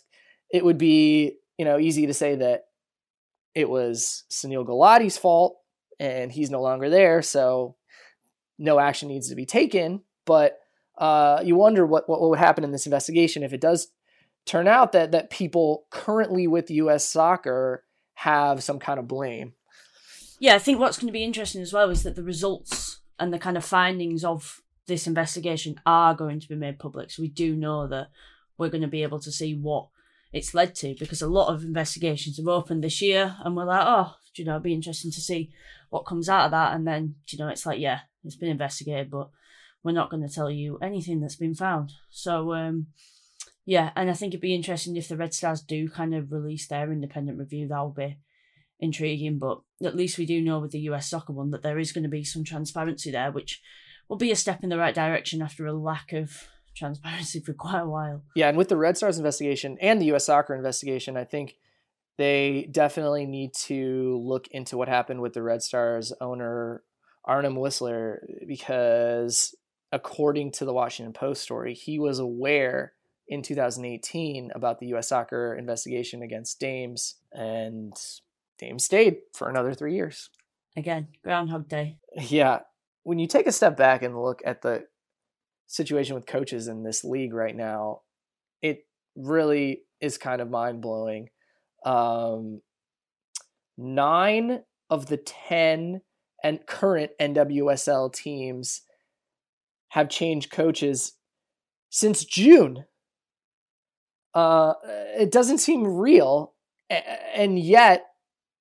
it 0.50 0.64
would 0.64 0.78
be 0.78 1.38
you 1.56 1.64
know 1.64 1.76
easy 1.76 2.06
to 2.06 2.14
say 2.14 2.36
that 2.36 2.67
it 3.58 3.68
was 3.68 4.22
Sunil 4.30 4.64
Gulati's 4.64 5.18
fault 5.18 5.56
and 5.98 6.30
he's 6.30 6.48
no 6.48 6.62
longer 6.62 6.88
there 6.88 7.22
so 7.22 7.74
no 8.56 8.78
action 8.78 9.08
needs 9.08 9.28
to 9.28 9.34
be 9.34 9.46
taken 9.46 10.02
but 10.24 10.58
uh, 10.96 11.40
you 11.44 11.56
wonder 11.56 11.84
what, 11.84 12.08
what 12.08 12.20
would 12.20 12.38
happen 12.38 12.62
in 12.62 12.70
this 12.70 12.86
investigation 12.86 13.42
if 13.42 13.52
it 13.52 13.60
does 13.60 13.88
turn 14.46 14.68
out 14.68 14.92
that 14.92 15.10
that 15.10 15.30
people 15.30 15.86
currently 15.90 16.46
with 16.46 16.70
US 16.70 17.04
soccer 17.04 17.84
have 18.14 18.62
some 18.62 18.78
kind 18.78 18.98
of 18.98 19.08
blame. 19.08 19.54
Yeah, 20.40 20.54
I 20.54 20.58
think 20.58 20.78
what's 20.78 20.98
going 20.98 21.08
to 21.08 21.12
be 21.12 21.24
interesting 21.24 21.62
as 21.62 21.72
well 21.72 21.90
is 21.90 22.04
that 22.04 22.14
the 22.14 22.22
results 22.22 23.00
and 23.18 23.32
the 23.32 23.38
kind 23.38 23.56
of 23.56 23.64
findings 23.64 24.24
of 24.24 24.62
this 24.86 25.06
investigation 25.06 25.80
are 25.84 26.14
going 26.14 26.40
to 26.40 26.48
be 26.48 26.54
made 26.54 26.78
public. 26.78 27.10
So 27.10 27.22
we 27.22 27.28
do 27.28 27.56
know 27.56 27.88
that 27.88 28.08
we're 28.56 28.70
going 28.70 28.82
to 28.82 28.88
be 28.88 29.02
able 29.02 29.20
to 29.20 29.32
see 29.32 29.54
what 29.54 29.88
it's 30.32 30.54
led 30.54 30.74
to 30.76 30.94
because 30.98 31.22
a 31.22 31.28
lot 31.28 31.52
of 31.52 31.62
investigations 31.62 32.36
have 32.36 32.48
opened 32.48 32.84
this 32.84 33.00
year 33.00 33.36
and 33.44 33.56
we're 33.56 33.64
like, 33.64 33.84
oh, 33.84 34.14
do 34.34 34.42
you 34.42 34.46
know, 34.46 34.52
it'd 34.52 34.62
be 34.62 34.74
interesting 34.74 35.10
to 35.10 35.20
see 35.20 35.50
what 35.90 36.06
comes 36.06 36.28
out 36.28 36.46
of 36.46 36.50
that. 36.50 36.74
And 36.74 36.86
then, 36.86 37.16
you 37.28 37.38
know, 37.38 37.48
it's 37.48 37.64
like, 37.64 37.80
yeah, 37.80 38.00
it's 38.24 38.36
been 38.36 38.50
investigated, 38.50 39.10
but 39.10 39.30
we're 39.82 39.92
not 39.92 40.10
going 40.10 40.26
to 40.26 40.32
tell 40.32 40.50
you 40.50 40.78
anything 40.82 41.20
that's 41.20 41.36
been 41.36 41.54
found. 41.54 41.92
So, 42.10 42.52
um, 42.52 42.88
yeah, 43.64 43.90
and 43.96 44.10
I 44.10 44.14
think 44.14 44.32
it'd 44.32 44.40
be 44.40 44.54
interesting 44.54 44.96
if 44.96 45.08
the 45.08 45.16
Red 45.16 45.34
Stars 45.34 45.62
do 45.62 45.88
kind 45.88 46.14
of 46.14 46.32
release 46.32 46.68
their 46.68 46.92
independent 46.92 47.38
review. 47.38 47.68
That'll 47.68 47.90
be 47.90 48.18
intriguing, 48.80 49.38
but 49.38 49.60
at 49.82 49.96
least 49.96 50.18
we 50.18 50.26
do 50.26 50.40
know 50.40 50.58
with 50.58 50.72
the 50.72 50.80
US 50.80 51.08
soccer 51.08 51.32
one 51.32 51.50
that 51.50 51.62
there 51.62 51.78
is 51.78 51.92
going 51.92 52.04
to 52.04 52.08
be 52.08 52.24
some 52.24 52.44
transparency 52.44 53.10
there, 53.10 53.30
which 53.30 53.60
will 54.08 54.16
be 54.16 54.30
a 54.30 54.36
step 54.36 54.62
in 54.62 54.68
the 54.68 54.78
right 54.78 54.94
direction 54.94 55.42
after 55.42 55.66
a 55.66 55.72
lack 55.72 56.12
of 56.12 56.48
transparency 56.78 57.40
for 57.46 57.52
quite 57.52 57.80
a 57.80 57.86
while. 57.86 58.22
Yeah, 58.34 58.48
and 58.48 58.56
with 58.56 58.68
the 58.68 58.76
Red 58.76 58.96
Stars 58.96 59.18
investigation 59.18 59.76
and 59.80 60.00
the 60.00 60.12
US 60.14 60.26
soccer 60.26 60.54
investigation, 60.54 61.16
I 61.16 61.24
think 61.24 61.56
they 62.16 62.68
definitely 62.70 63.26
need 63.26 63.54
to 63.54 64.18
look 64.24 64.48
into 64.48 64.76
what 64.76 64.88
happened 64.88 65.20
with 65.20 65.34
the 65.34 65.42
Red 65.42 65.62
Stars 65.62 66.12
owner 66.20 66.82
Arnim 67.24 67.56
Whisler 67.56 68.18
because, 68.46 69.54
according 69.92 70.52
to 70.52 70.64
the 70.64 70.72
Washington 70.72 71.12
Post 71.12 71.42
story, 71.42 71.74
he 71.74 71.98
was 71.98 72.18
aware 72.18 72.94
in 73.28 73.42
2018 73.42 74.50
about 74.54 74.80
the 74.80 74.86
U.S. 74.88 75.08
soccer 75.08 75.54
investigation 75.54 76.22
against 76.22 76.58
Dames, 76.58 77.16
and 77.32 77.94
Dames 78.58 78.84
stayed 78.84 79.18
for 79.34 79.48
another 79.48 79.74
three 79.74 79.94
years. 79.94 80.30
Again, 80.76 81.08
Groundhog 81.22 81.68
Day. 81.68 81.98
Yeah. 82.16 82.60
When 83.02 83.18
you 83.18 83.26
take 83.26 83.46
a 83.46 83.52
step 83.52 83.76
back 83.76 84.02
and 84.02 84.20
look 84.20 84.42
at 84.44 84.62
the 84.62 84.86
situation 85.68 86.16
with 86.16 86.26
coaches 86.26 86.66
in 86.66 86.82
this 86.82 87.04
league 87.04 87.32
right 87.32 87.54
now, 87.54 88.00
it 88.60 88.80
really 89.14 89.82
is 90.00 90.18
kind 90.18 90.40
of 90.40 90.50
mind 90.50 90.80
blowing. 90.80 91.28
Um, 91.84 92.62
nine 93.76 94.62
of 94.90 95.06
the 95.06 95.18
10 95.18 96.00
and 96.42 96.66
current 96.66 97.12
NWSL 97.20 98.12
teams 98.12 98.82
have 99.90 100.08
changed 100.08 100.50
coaches 100.50 101.12
since 101.90 102.24
June. 102.24 102.84
Uh, 104.34 104.74
it 104.84 105.32
doesn't 105.32 105.58
seem 105.58 105.84
real, 105.84 106.54
and 107.34 107.58
yet 107.58 108.06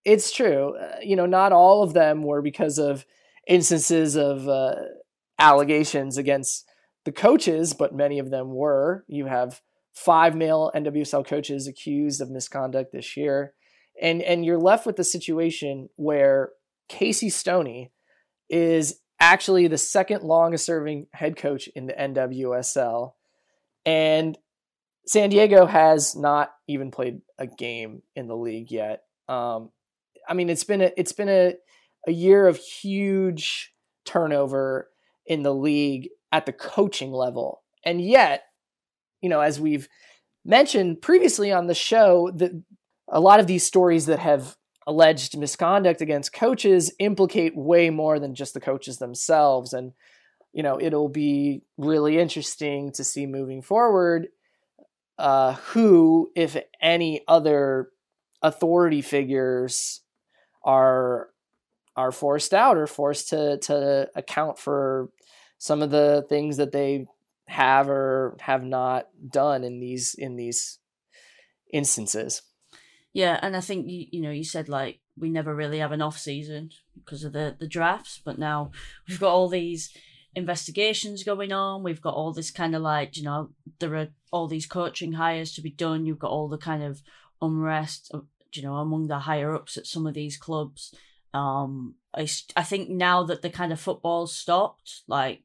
it's 0.06 0.32
true. 0.32 0.76
Uh, 0.78 0.98
you 1.04 1.16
know, 1.16 1.26
not 1.26 1.52
all 1.52 1.84
of 1.84 1.94
them 1.94 2.24
were 2.24 2.42
because 2.42 2.78
of 2.78 3.06
instances 3.48 4.16
of 4.16 4.48
uh, 4.48 4.76
allegations 5.38 6.18
against 6.18 6.66
the 7.08 7.12
coaches, 7.14 7.74
but 7.74 7.96
many 7.96 8.20
of 8.20 8.32
them 8.32 8.54
were. 8.54 9.06
You 9.08 9.28
have 9.28 9.62
five 9.94 10.36
male 10.36 10.72
NWSL 10.76 11.26
coaches 11.26 11.68
accused 11.68 12.20
of 12.20 12.30
misconduct 12.30 12.92
this 12.92 13.16
year 13.16 13.54
and 14.02 14.22
and 14.22 14.46
you're 14.46 14.60
left 14.60 14.86
with 14.86 14.96
the 14.96 15.04
situation 15.04 15.90
where 15.96 16.52
Casey 16.88 17.30
Stoney 17.30 17.92
is 18.50 19.00
actually 19.20 19.68
the 19.68 19.78
second 19.78 20.24
longest 20.24 20.66
serving 20.66 21.08
head 21.14 21.36
coach 21.36 21.68
in 21.76 21.88
the 21.88 21.94
NWSL 21.94 23.14
and 23.86 24.38
San 25.08 25.30
Diego 25.30 25.66
has 25.66 26.16
not 26.16 26.52
even 26.68 26.92
played 26.92 27.22
a 27.40 27.48
game 27.48 28.02
in 28.16 28.28
the 28.28 28.36
league 28.36 28.72
yet. 28.72 29.04
Um, 29.30 29.72
I 30.28 30.34
mean, 30.34 30.50
it's 30.50 30.66
been 30.66 30.82
a 30.82 30.92
it's 30.98 31.14
been 31.14 31.30
a 31.30 31.56
a 32.08 32.12
year 32.12 32.48
of 32.48 32.58
huge 32.58 33.74
turnover 34.06 34.90
in 35.26 35.44
the 35.44 35.54
league 35.54 36.10
at 36.32 36.46
the 36.46 36.54
coaching 36.54 37.12
level, 37.12 37.64
and 37.86 38.02
yet, 38.02 38.44
you 39.22 39.30
know, 39.30 39.42
as 39.42 39.60
we've 39.60 39.88
mentioned 40.46 41.02
previously 41.02 41.52
on 41.52 41.68
the 41.68 41.74
show, 41.74 42.32
that 42.36 42.52
a 43.10 43.20
lot 43.20 43.40
of 43.40 43.48
these 43.48 43.66
stories 43.66 44.06
that 44.08 44.20
have 44.20 44.58
alleged 44.86 45.38
misconduct 45.38 46.02
against 46.02 46.34
coaches 46.34 46.94
implicate 47.00 47.56
way 47.56 47.90
more 47.90 48.20
than 48.20 48.36
just 48.36 48.54
the 48.54 48.60
coaches 48.60 48.98
themselves. 48.98 49.74
And 49.74 49.94
you 50.58 50.64
know 50.64 50.80
it'll 50.82 51.08
be 51.08 51.62
really 51.78 52.18
interesting 52.18 52.92
to 52.94 53.04
see 53.04 53.28
moving 53.28 53.62
forward 53.62 54.30
uh, 55.20 55.54
who 55.54 56.32
if 56.36 56.58
any 56.82 57.22
other 57.28 57.90
authority 58.42 59.02
figures 59.04 60.02
are 60.64 61.30
are 61.96 62.12
forced 62.12 62.56
out 62.56 62.76
or 62.76 62.88
forced 62.88 63.30
to 63.30 63.58
to 63.60 64.10
account 64.16 64.58
for 64.58 65.10
some 65.58 65.82
of 65.82 65.92
the 65.92 66.26
things 66.30 66.58
that 66.58 66.72
they 66.72 67.06
have 67.48 67.90
or 67.90 68.36
have 68.42 68.64
not 68.64 69.08
done 69.30 69.64
in 69.64 69.80
these 69.80 70.14
in 70.16 70.36
these 70.36 70.80
instances 71.72 72.42
yeah, 73.18 73.40
and 73.42 73.58
I 73.58 73.62
think 73.62 73.90
you 73.90 74.06
you 74.12 74.22
know 74.22 74.30
you 74.30 74.44
said 74.44 74.70
like 74.70 75.00
we 75.18 75.32
never 75.32 75.56
really 75.56 75.80
have 75.80 75.92
an 75.92 76.04
off 76.04 76.20
season 76.20 76.70
because 76.94 77.24
of 77.24 77.34
the 77.34 77.56
the 77.60 77.68
drafts, 77.68 78.22
but 78.24 78.38
now 78.38 78.70
we've 79.08 79.20
got 79.20 79.34
all 79.34 79.48
these 79.48 79.92
investigations 80.36 81.24
going 81.24 81.52
on. 81.52 81.82
We've 81.82 82.00
got 82.00 82.14
all 82.14 82.32
this 82.32 82.52
kind 82.52 82.76
of 82.76 82.84
like 82.84 83.18
you 83.18 83.24
know 83.24 83.50
there 83.80 83.96
are 83.96 84.10
all 84.32 84.48
these 84.48 84.68
coaching 84.68 85.14
hires 85.14 85.54
to 85.54 85.62
be 85.62 85.72
done. 85.72 86.06
You've 86.06 86.20
got 86.20 86.30
all 86.30 86.48
the 86.48 86.60
kind 86.60 86.84
of 86.84 87.02
unrest, 87.42 88.12
uh, 88.14 88.20
you 88.54 88.62
know, 88.62 88.76
among 88.76 89.08
the 89.08 89.18
higher 89.18 89.52
ups 89.56 89.78
at 89.78 89.88
some 89.88 90.06
of 90.06 90.14
these 90.14 90.38
clubs. 90.38 90.94
Um, 91.34 91.96
I 92.18 92.28
I 92.56 92.64
think 92.64 92.90
now 92.90 93.24
that 93.24 93.42
the 93.42 93.50
kind 93.50 93.72
of 93.72 93.80
football's 93.80 94.36
stopped, 94.36 95.02
like 95.08 95.44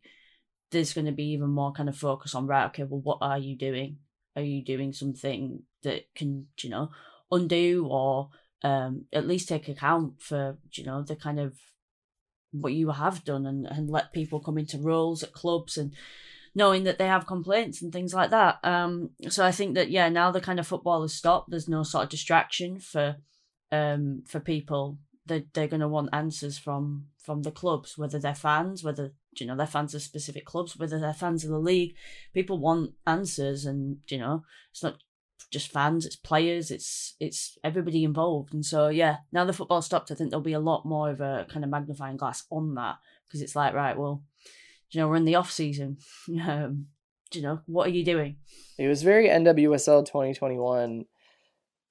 there's 0.70 0.94
going 0.94 1.06
to 1.06 1.12
be 1.12 1.32
even 1.32 1.50
more 1.50 1.72
kind 1.72 1.88
of 1.88 1.96
focus 1.96 2.34
on 2.34 2.46
right. 2.46 2.66
Okay, 2.66 2.84
well, 2.84 3.00
what 3.00 3.18
are 3.20 3.38
you 3.38 3.56
doing? 3.56 3.98
Are 4.34 4.42
you 4.42 4.64
doing 4.64 4.92
something 4.92 5.62
that 5.82 6.12
can 6.14 6.46
you 6.62 6.70
know 6.70 6.90
undo 7.30 7.86
or 7.90 8.30
um, 8.62 9.04
at 9.12 9.26
least 9.26 9.48
take 9.48 9.68
account 9.68 10.22
for 10.22 10.56
you 10.72 10.84
know 10.84 11.02
the 11.02 11.16
kind 11.16 11.38
of 11.38 11.58
what 12.52 12.72
you 12.72 12.90
have 12.90 13.24
done 13.24 13.46
and, 13.46 13.66
and 13.66 13.90
let 13.90 14.12
people 14.12 14.40
come 14.40 14.58
into 14.58 14.78
roles 14.78 15.22
at 15.22 15.32
clubs 15.32 15.76
and 15.76 15.92
knowing 16.54 16.84
that 16.84 16.98
they 16.98 17.06
have 17.06 17.26
complaints 17.26 17.80
and 17.80 17.92
things 17.92 18.12
like 18.12 18.30
that. 18.30 18.58
Um, 18.62 19.10
so 19.30 19.44
I 19.44 19.52
think 19.52 19.74
that 19.74 19.90
yeah, 19.90 20.08
now 20.08 20.30
the 20.30 20.40
kind 20.40 20.60
of 20.60 20.66
football 20.66 21.02
has 21.02 21.14
stopped. 21.14 21.50
There's 21.50 21.68
no 21.68 21.82
sort 21.82 22.04
of 22.04 22.10
distraction 22.10 22.78
for 22.78 23.16
um, 23.70 24.22
for 24.26 24.40
people. 24.40 24.98
They 25.26 25.46
they're 25.52 25.68
going 25.68 25.80
to 25.80 25.88
want 25.88 26.10
answers 26.12 26.58
from 26.58 27.06
from 27.18 27.42
the 27.42 27.50
clubs, 27.50 27.96
whether 27.96 28.18
they're 28.18 28.34
fans, 28.34 28.82
whether 28.82 29.12
you 29.38 29.46
know 29.46 29.56
they're 29.56 29.66
fans 29.66 29.94
of 29.94 30.02
specific 30.02 30.44
clubs, 30.44 30.76
whether 30.76 30.98
they're 30.98 31.14
fans 31.14 31.44
of 31.44 31.50
the 31.50 31.58
league. 31.58 31.94
People 32.34 32.58
want 32.58 32.92
answers, 33.06 33.64
and 33.64 33.98
you 34.08 34.18
know 34.18 34.44
it's 34.70 34.82
not 34.82 34.98
just 35.50 35.70
fans, 35.70 36.06
it's 36.06 36.16
players, 36.16 36.70
it's 36.70 37.14
it's 37.20 37.58
everybody 37.62 38.04
involved. 38.04 38.54
And 38.54 38.64
so 38.64 38.88
yeah, 38.88 39.18
now 39.32 39.44
the 39.44 39.52
football 39.52 39.82
stopped, 39.82 40.10
I 40.10 40.14
think 40.14 40.30
there'll 40.30 40.42
be 40.42 40.52
a 40.52 40.60
lot 40.60 40.84
more 40.84 41.10
of 41.10 41.20
a 41.20 41.46
kind 41.48 41.64
of 41.64 41.70
magnifying 41.70 42.16
glass 42.16 42.44
on 42.50 42.74
that 42.74 42.96
because 43.26 43.42
it's 43.42 43.54
like 43.54 43.74
right, 43.74 43.96
well, 43.96 44.22
you 44.90 45.00
know, 45.00 45.08
we're 45.08 45.16
in 45.16 45.24
the 45.24 45.36
off 45.36 45.50
season. 45.50 45.98
um, 46.46 46.86
you 47.32 47.42
know, 47.42 47.60
what 47.66 47.86
are 47.86 47.90
you 47.90 48.04
doing? 48.04 48.36
It 48.78 48.88
was 48.88 49.02
very 49.02 49.28
NWSL 49.28 50.04
2021 50.06 51.06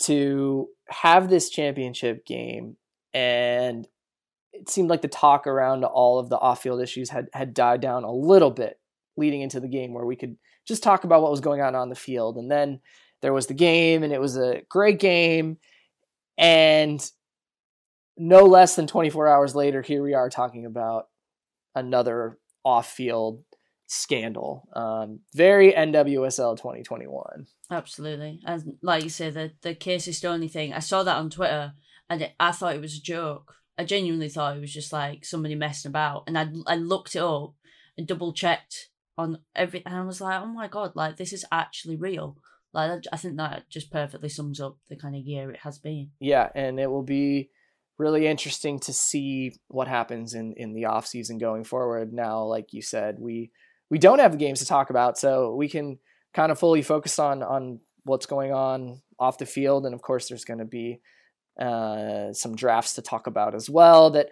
to 0.03 0.67
have 0.89 1.29
this 1.29 1.49
championship 1.49 2.25
game 2.25 2.77
and 3.13 3.87
it 4.53 4.69
seemed 4.69 4.89
like 4.89 5.01
the 5.01 5.07
talk 5.07 5.47
around 5.47 5.83
all 5.83 6.19
of 6.19 6.29
the 6.29 6.37
off-field 6.37 6.81
issues 6.81 7.09
had 7.09 7.27
had 7.33 7.53
died 7.53 7.81
down 7.81 8.03
a 8.03 8.11
little 8.11 8.51
bit 8.51 8.79
leading 9.17 9.41
into 9.41 9.59
the 9.59 9.67
game 9.67 9.93
where 9.93 10.05
we 10.05 10.15
could 10.15 10.37
just 10.65 10.83
talk 10.83 11.03
about 11.03 11.21
what 11.21 11.31
was 11.31 11.41
going 11.41 11.61
on 11.61 11.75
on 11.75 11.89
the 11.89 11.95
field. 11.95 12.37
And 12.37 12.49
then 12.49 12.79
there 13.21 13.33
was 13.33 13.47
the 13.47 13.53
game 13.53 14.03
and 14.03 14.13
it 14.13 14.21
was 14.21 14.37
a 14.37 14.61
great 14.69 14.99
game. 14.99 15.57
And 16.37 17.03
no 18.17 18.45
less 18.45 18.75
than 18.75 18.87
24 18.87 19.27
hours 19.27 19.55
later 19.55 19.81
here 19.81 20.03
we 20.03 20.13
are 20.13 20.29
talking 20.29 20.65
about 20.65 21.07
another 21.75 22.37
off-field 22.63 23.43
scandal. 23.87 24.67
Um, 24.73 25.19
very 25.33 25.73
nwsl 25.73 26.57
2021 26.57 27.47
absolutely. 27.69 28.39
And 28.45 28.77
like 28.81 29.03
you 29.03 29.09
say 29.09 29.29
the 29.29 29.51
the 29.61 29.75
casey 29.75 30.11
stoney 30.13 30.47
thing. 30.47 30.73
I 30.73 30.79
saw 30.79 31.03
that 31.03 31.17
on 31.17 31.29
twitter 31.29 31.73
and 32.11 32.21
it, 32.21 32.33
i 32.39 32.51
thought 32.51 32.75
it 32.75 32.81
was 32.81 32.95
a 32.95 33.01
joke 33.01 33.55
i 33.77 33.83
genuinely 33.83 34.29
thought 34.29 34.55
it 34.55 34.61
was 34.61 34.73
just 34.73 34.93
like 34.93 35.25
somebody 35.25 35.55
messing 35.55 35.89
about 35.89 36.23
and 36.27 36.37
i, 36.37 36.47
I 36.67 36.75
looked 36.75 37.15
it 37.15 37.23
up 37.23 37.55
and 37.97 38.07
double 38.07 38.33
checked 38.33 38.89
on 39.17 39.39
every 39.55 39.83
and 39.85 39.95
i 39.95 40.03
was 40.03 40.21
like 40.21 40.39
oh 40.41 40.45
my 40.45 40.67
god 40.67 40.91
like 40.95 41.17
this 41.17 41.33
is 41.33 41.45
actually 41.51 41.95
real 41.95 42.37
like 42.73 43.03
I 43.11 43.17
think 43.17 43.37
that 43.37 43.69
just 43.69 43.91
perfectly 43.91 44.29
sums 44.29 44.59
up 44.59 44.77
the 44.89 44.95
kind 44.95 45.15
of 45.15 45.21
year 45.21 45.51
it 45.51 45.59
has 45.63 45.79
been. 45.79 46.11
Yeah, 46.19 46.49
and 46.55 46.79
it 46.79 46.89
will 46.89 47.03
be 47.03 47.49
really 47.97 48.27
interesting 48.27 48.79
to 48.79 48.93
see 48.93 49.53
what 49.67 49.87
happens 49.87 50.33
in 50.33 50.53
in 50.55 50.73
the 50.73 50.85
off 50.85 51.05
season 51.05 51.37
going 51.37 51.63
forward. 51.63 52.13
Now, 52.13 52.43
like 52.43 52.71
you 52.71 52.81
said, 52.81 53.17
we 53.19 53.51
we 53.89 53.97
don't 53.97 54.19
have 54.19 54.31
the 54.31 54.37
games 54.37 54.59
to 54.59 54.65
talk 54.65 54.89
about, 54.89 55.17
so 55.17 55.53
we 55.53 55.67
can 55.67 55.99
kind 56.33 56.51
of 56.51 56.59
fully 56.59 56.81
focus 56.81 57.19
on 57.19 57.43
on 57.43 57.81
what's 58.03 58.25
going 58.25 58.53
on 58.53 59.01
off 59.19 59.37
the 59.37 59.45
field, 59.45 59.85
and 59.85 59.93
of 59.93 60.01
course, 60.01 60.29
there's 60.29 60.45
going 60.45 60.59
to 60.59 60.65
be 60.65 61.01
uh, 61.59 62.33
some 62.33 62.55
drafts 62.55 62.95
to 62.95 63.01
talk 63.01 63.27
about 63.27 63.55
as 63.55 63.69
well. 63.69 64.11
That 64.11 64.29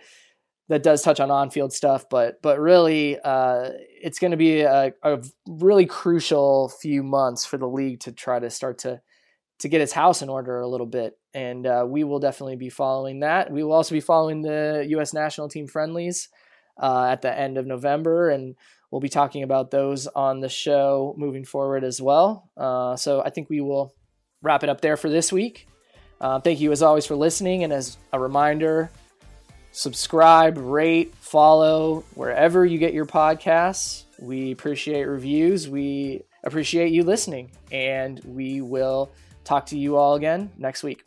that 0.69 0.83
does 0.83 1.01
touch 1.01 1.19
on 1.19 1.31
on-field 1.31 1.73
stuff, 1.73 2.05
but 2.09 2.41
but 2.41 2.59
really, 2.59 3.19
uh, 3.19 3.71
it's 4.01 4.19
going 4.19 4.31
to 4.31 4.37
be 4.37 4.61
a, 4.61 4.93
a, 5.03 5.19
really 5.47 5.87
crucial 5.87 6.69
few 6.69 7.01
months 7.01 7.43
for 7.43 7.57
the 7.57 7.67
league 7.67 8.01
to 8.01 8.11
try 8.11 8.39
to 8.39 8.49
start 8.51 8.77
to 8.79 9.01
to 9.59 9.67
get 9.67 9.81
its 9.81 9.91
house 9.91 10.21
in 10.21 10.29
order 10.29 10.59
a 10.59 10.67
little 10.67 10.85
bit, 10.85 11.17
and 11.33 11.65
uh, 11.65 11.85
we 11.87 12.03
will 12.03 12.19
definitely 12.19 12.55
be 12.55 12.69
following 12.69 13.21
that. 13.21 13.51
We 13.51 13.63
will 13.63 13.73
also 13.73 13.95
be 13.95 13.99
following 13.99 14.43
the 14.43 14.85
U.S. 14.89 15.11
national 15.11 15.49
team 15.49 15.67
friendlies 15.67 16.29
uh, 16.79 17.07
at 17.11 17.23
the 17.23 17.37
end 17.37 17.57
of 17.57 17.65
November, 17.65 18.29
and 18.29 18.55
we'll 18.91 19.01
be 19.01 19.09
talking 19.09 19.41
about 19.41 19.71
those 19.71 20.05
on 20.07 20.39
the 20.39 20.49
show 20.49 21.15
moving 21.17 21.45
forward 21.45 21.83
as 21.83 21.99
well. 21.99 22.49
Uh, 22.55 22.95
so 22.95 23.21
I 23.21 23.31
think 23.31 23.49
we 23.49 23.59
will 23.59 23.93
wrap 24.41 24.63
it 24.63 24.69
up 24.69 24.81
there 24.81 24.97
for 24.97 25.09
this 25.09 25.31
week. 25.31 25.67
Uh, 26.21 26.39
thank 26.39 26.59
you 26.59 26.71
as 26.71 26.81
always 26.81 27.05
for 27.05 27.15
listening, 27.15 27.63
and 27.63 27.71
as 27.71 27.97
a 28.11 28.19
reminder 28.19 28.89
subscribe, 29.71 30.57
rate, 30.57 31.13
follow 31.15 32.03
wherever 32.15 32.65
you 32.65 32.77
get 32.77 32.93
your 32.93 33.05
podcasts. 33.05 34.03
We 34.19 34.51
appreciate 34.51 35.03
reviews. 35.05 35.69
We 35.69 36.23
appreciate 36.43 36.91
you 36.91 37.03
listening, 37.03 37.51
and 37.71 38.19
we 38.25 38.61
will 38.61 39.11
talk 39.43 39.67
to 39.67 39.77
you 39.77 39.95
all 39.95 40.15
again 40.15 40.51
next 40.57 40.83
week. 40.83 41.03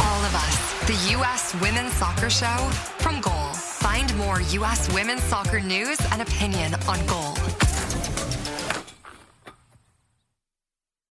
All 0.00 0.24
of 0.24 0.34
us, 0.34 0.86
the 0.86 1.12
U.S. 1.12 1.54
Women's 1.60 1.92
Soccer 1.94 2.30
Show 2.30 2.56
from 2.98 3.20
Goal. 3.20 3.52
Find 3.54 4.14
more 4.16 4.40
U.S. 4.40 4.92
women's 4.92 5.22
soccer 5.24 5.60
news 5.60 5.98
and 6.12 6.22
opinion 6.22 6.74
on 6.86 7.04
Goal. 7.06 7.71